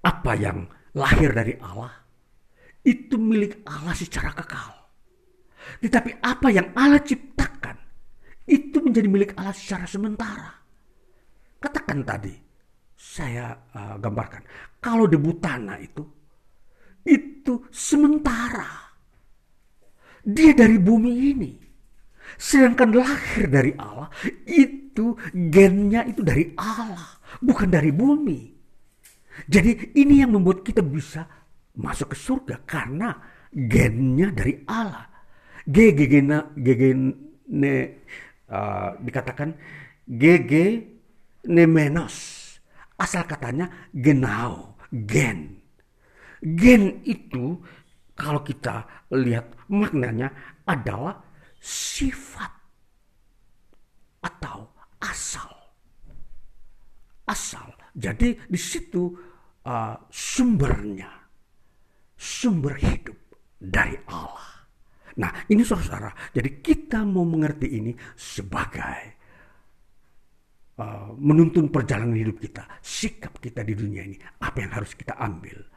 [0.00, 0.64] apa yang
[0.96, 1.92] lahir dari Allah
[2.80, 4.72] itu milik Allah secara kekal.
[5.84, 7.76] Tetapi apa yang Allah ciptakan
[8.48, 10.50] itu menjadi milik Allah secara sementara.
[11.60, 12.32] Katakan tadi,
[12.96, 14.40] saya uh, gambarkan,
[14.80, 16.02] kalau debu tanah itu,
[17.04, 18.89] itu sementara.
[20.24, 21.52] Dia dari bumi ini.
[22.38, 24.08] Sedangkan lahir dari Allah,
[24.46, 28.40] itu gennya itu dari Allah, bukan dari bumi.
[29.50, 31.26] Jadi ini yang membuat kita bisa
[31.76, 33.16] masuk ke surga karena
[33.50, 35.10] gennya dari Allah.
[35.66, 36.14] G, G, G,
[36.56, 36.82] G, G,
[37.50, 37.74] ne,
[38.50, 39.54] uh, dikatakan
[40.10, 40.52] GG
[41.46, 42.16] nemenos.
[43.00, 45.62] Asal katanya genau, gen.
[46.42, 47.60] Gen itu
[48.20, 48.84] kalau kita
[49.16, 50.28] lihat maknanya
[50.68, 51.16] adalah
[51.56, 52.52] sifat
[54.20, 54.68] atau
[55.00, 55.48] asal.
[57.24, 57.72] Asal.
[57.96, 59.08] Jadi di situ
[59.64, 61.08] uh, sumbernya,
[62.12, 63.16] sumber hidup
[63.56, 64.68] dari Allah.
[65.16, 69.00] Nah ini saudara, jadi kita mau mengerti ini sebagai
[70.76, 75.69] uh, menuntun perjalanan hidup kita, sikap kita di dunia ini, apa yang harus kita ambil.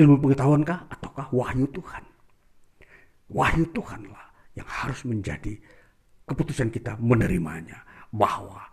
[0.00, 2.00] Ilmu pengetahuan kah ataukah wahyu Tuhan?
[3.28, 5.60] Wahyu Tuhanlah yang harus menjadi
[6.24, 8.64] keputusan kita menerimanya bahwa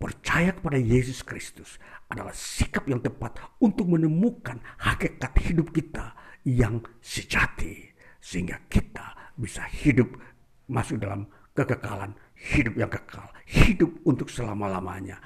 [0.00, 1.76] percaya kepada Yesus Kristus
[2.08, 6.16] adalah sikap yang tepat untuk menemukan hakikat hidup kita
[6.48, 7.92] yang sejati
[8.24, 10.16] sehingga kita bisa hidup
[10.64, 15.20] masuk dalam kekekalan hidup yang kekal, hidup untuk selama-lamanya,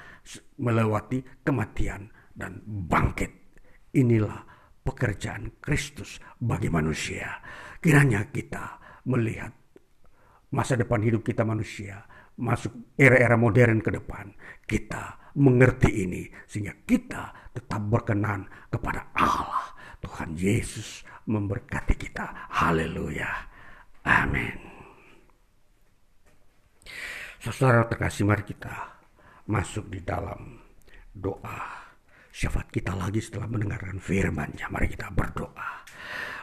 [0.59, 3.31] melewati kematian dan bangkit.
[3.95, 4.45] Inilah
[4.83, 7.39] pekerjaan Kristus bagi manusia.
[7.79, 9.53] Kiranya kita melihat
[10.51, 12.03] masa depan hidup kita manusia,
[12.39, 14.33] masuk era-era modern ke depan,
[14.65, 22.49] kita mengerti ini sehingga kita tetap berkenan kepada Allah, Tuhan Yesus memberkati kita.
[22.49, 23.29] Haleluya.
[24.03, 24.57] Amin.
[27.39, 28.99] Saudara terkasih mari kita
[29.47, 30.59] masuk di dalam
[31.15, 31.78] doa.
[32.39, 34.71] Syafaat kita lagi setelah mendengarkan firman-Nya.
[34.71, 35.83] Mari kita berdoa.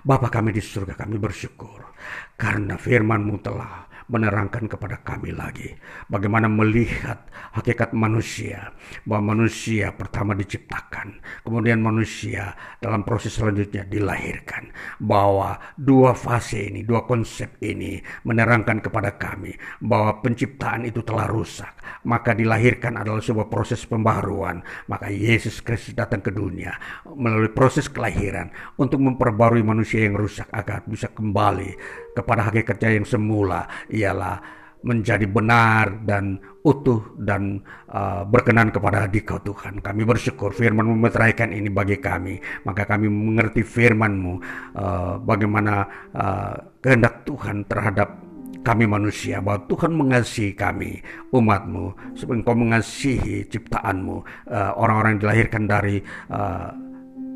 [0.04, 1.96] Bapa kami di surga kami bersyukur
[2.36, 5.74] karena firman-Mu telah menerangkan kepada kami lagi.
[6.06, 8.70] Bagaimana melihat hakikat manusia
[9.02, 14.70] bahwa manusia pertama diciptakan kemudian manusia dalam proses selanjutnya dilahirkan
[15.02, 21.74] bahwa dua fase ini dua konsep ini menerangkan kepada kami bahwa penciptaan itu telah rusak.
[22.06, 24.62] Maka dilahirkan adalah sebuah proses pembaharuan.
[24.90, 26.74] Maka Yesus Kristus datang ke dunia
[27.06, 31.74] melalui proses kelahiran untuk memperbarui manusia yang rusak agar bisa kembali
[32.16, 34.40] kepada hakikatnya yang semula ialah
[34.86, 37.58] menjadi benar dan utuh dan
[37.90, 39.82] uh, berkenan kepada Dikau Tuhan.
[39.82, 42.38] Kami bersyukur firman memeteraikan ini bagi kami.
[42.62, 44.34] Maka kami mengerti firman-Mu
[44.78, 45.74] uh, bagaimana
[46.14, 48.26] uh, kehendak Tuhan terhadap
[48.62, 50.98] kami manusia bahwa Tuhan mengasihi kami
[51.30, 54.16] umatmu sebab engkau mengasihi ciptaanmu
[54.50, 56.02] uh, orang-orang yang dilahirkan dari
[56.34, 56.74] uh,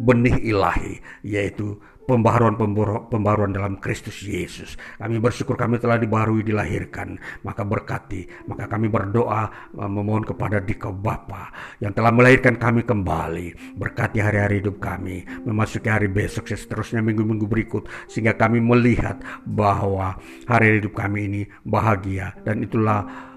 [0.02, 4.76] benih ilahi yaitu pembaharuan dalam Kristus Yesus.
[5.00, 7.16] Kami bersyukur kami telah dibaharui dilahirkan.
[7.42, 11.50] Maka berkati, maka kami berdoa uh, memohon kepada Dikau Bapa
[11.80, 13.76] yang telah melahirkan kami kembali.
[13.76, 20.82] Berkati hari-hari hidup kami, memasuki hari besok seterusnya minggu-minggu berikut sehingga kami melihat bahwa hari
[20.82, 23.29] hidup kami ini bahagia dan itulah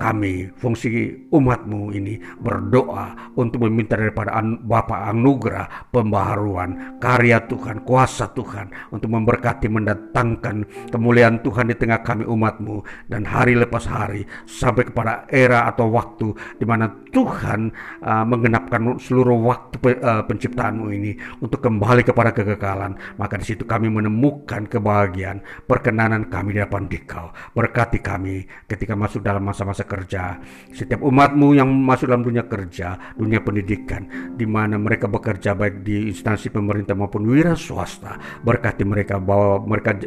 [0.00, 8.32] kami fungsi umatmu ini berdoa untuk meminta daripada an, Bapa anugerah pembaharuan karya Tuhan kuasa
[8.32, 12.82] Tuhan untuk memberkati mendatangkan kemuliaan Tuhan di tengah kami umatmu
[13.12, 17.68] dan hari lepas hari sampai kepada era atau waktu di mana Tuhan
[18.00, 21.12] uh, menggenapkan seluruh waktu pe, uh, penciptaanmu ini
[21.44, 27.34] untuk kembali kepada kekekalan maka di situ kami menemukan kebahagiaan perkenanan kami di hadapan Dikau
[27.52, 30.38] berkati kami ketika masuk dalam masa-masa kerja.
[30.70, 34.06] Setiap umatmu yang masuk dalam dunia kerja, dunia pendidikan,
[34.38, 38.14] di mana mereka bekerja baik di instansi pemerintah maupun wira swasta,
[38.46, 39.98] berkati mereka bahwa mereka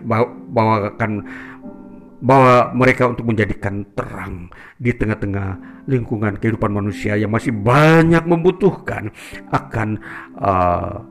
[0.47, 1.11] bawakan
[2.23, 4.47] bahwa mereka untuk menjadikan terang
[4.79, 9.11] di tengah-tengah lingkungan kehidupan manusia yang masih banyak membutuhkan
[9.51, 9.99] akan
[10.39, 11.03] uh,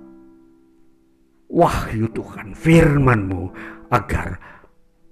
[1.52, 3.52] wahyu Tuhan, firman-Mu
[3.92, 4.40] agar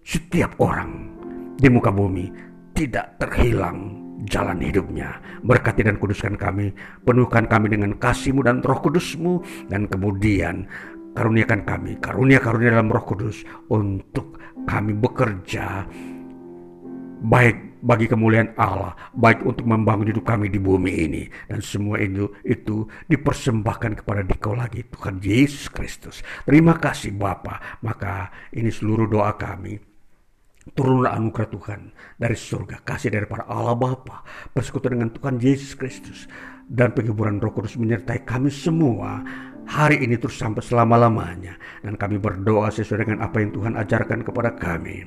[0.00, 1.12] setiap orang
[1.60, 3.96] di muka bumi tidak terhilang
[4.28, 5.16] jalan hidupnya.
[5.44, 6.72] Berkati dan kuduskan kami,
[7.04, 9.40] penuhkan kami dengan kasih-Mu dan roh kudus-Mu,
[9.72, 10.68] dan kemudian
[11.16, 13.42] karuniakan kami, karunia-karunia dalam roh kudus
[13.72, 14.38] untuk
[14.68, 15.88] kami bekerja
[17.20, 21.22] baik bagi kemuliaan Allah, baik untuk membangun hidup kami di bumi ini.
[21.48, 26.20] Dan semua itu, itu dipersembahkan kepada dikau lagi, Tuhan Yesus Kristus.
[26.44, 27.80] Terima kasih Bapa.
[27.80, 29.89] Maka ini seluruh doa kami
[30.72, 31.80] Turunlah anugerah Tuhan
[32.16, 34.22] dari surga, kasih daripada Allah Bapa,
[34.54, 36.30] persekutuan dengan Tuhan Yesus Kristus,
[36.70, 39.20] dan penghiburan Roh Kudus menyertai kami semua
[39.66, 41.58] hari ini terus sampai selama-lamanya.
[41.82, 45.06] Dan kami berdoa sesuai dengan apa yang Tuhan ajarkan kepada kami.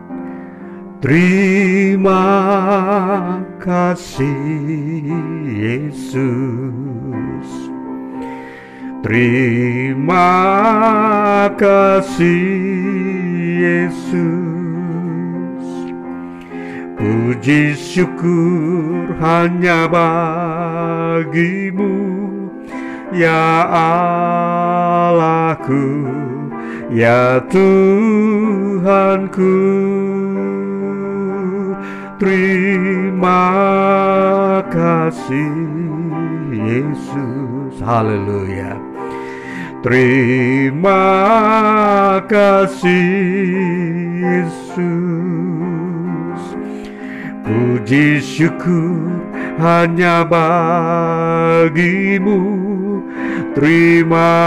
[1.01, 2.29] Terima
[3.57, 5.01] kasih
[5.49, 6.21] Yesus.
[9.01, 10.29] Terima
[11.57, 12.45] kasih
[13.65, 15.65] Yesus.
[17.01, 21.97] Puji syukur hanya bagimu
[23.09, 23.65] Ya
[25.09, 26.05] Allahku
[26.93, 28.61] Ya Tuhanku
[32.21, 33.49] Terima
[34.69, 35.57] kasih
[36.53, 37.81] Yesus.
[37.81, 38.77] Haleluya.
[39.81, 41.01] Terima
[42.29, 43.09] kasih
[44.21, 44.81] Yesus.
[47.41, 49.17] Puji syukur
[49.57, 51.81] hanya bagimu.
[53.57, 54.37] Terima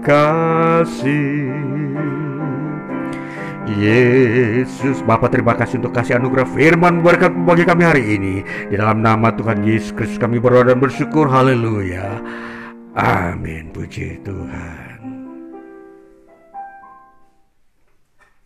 [0.00, 1.67] kasih
[3.78, 5.00] Yesus.
[5.06, 8.34] Bapak terima kasih untuk kasih anugerah firman berkat bagi kami hari ini.
[8.42, 11.30] Di dalam nama Tuhan Yesus Kristus kami berdoa dan bersyukur.
[11.30, 12.18] Haleluya.
[12.98, 13.70] Amin.
[13.70, 14.87] Puji Tuhan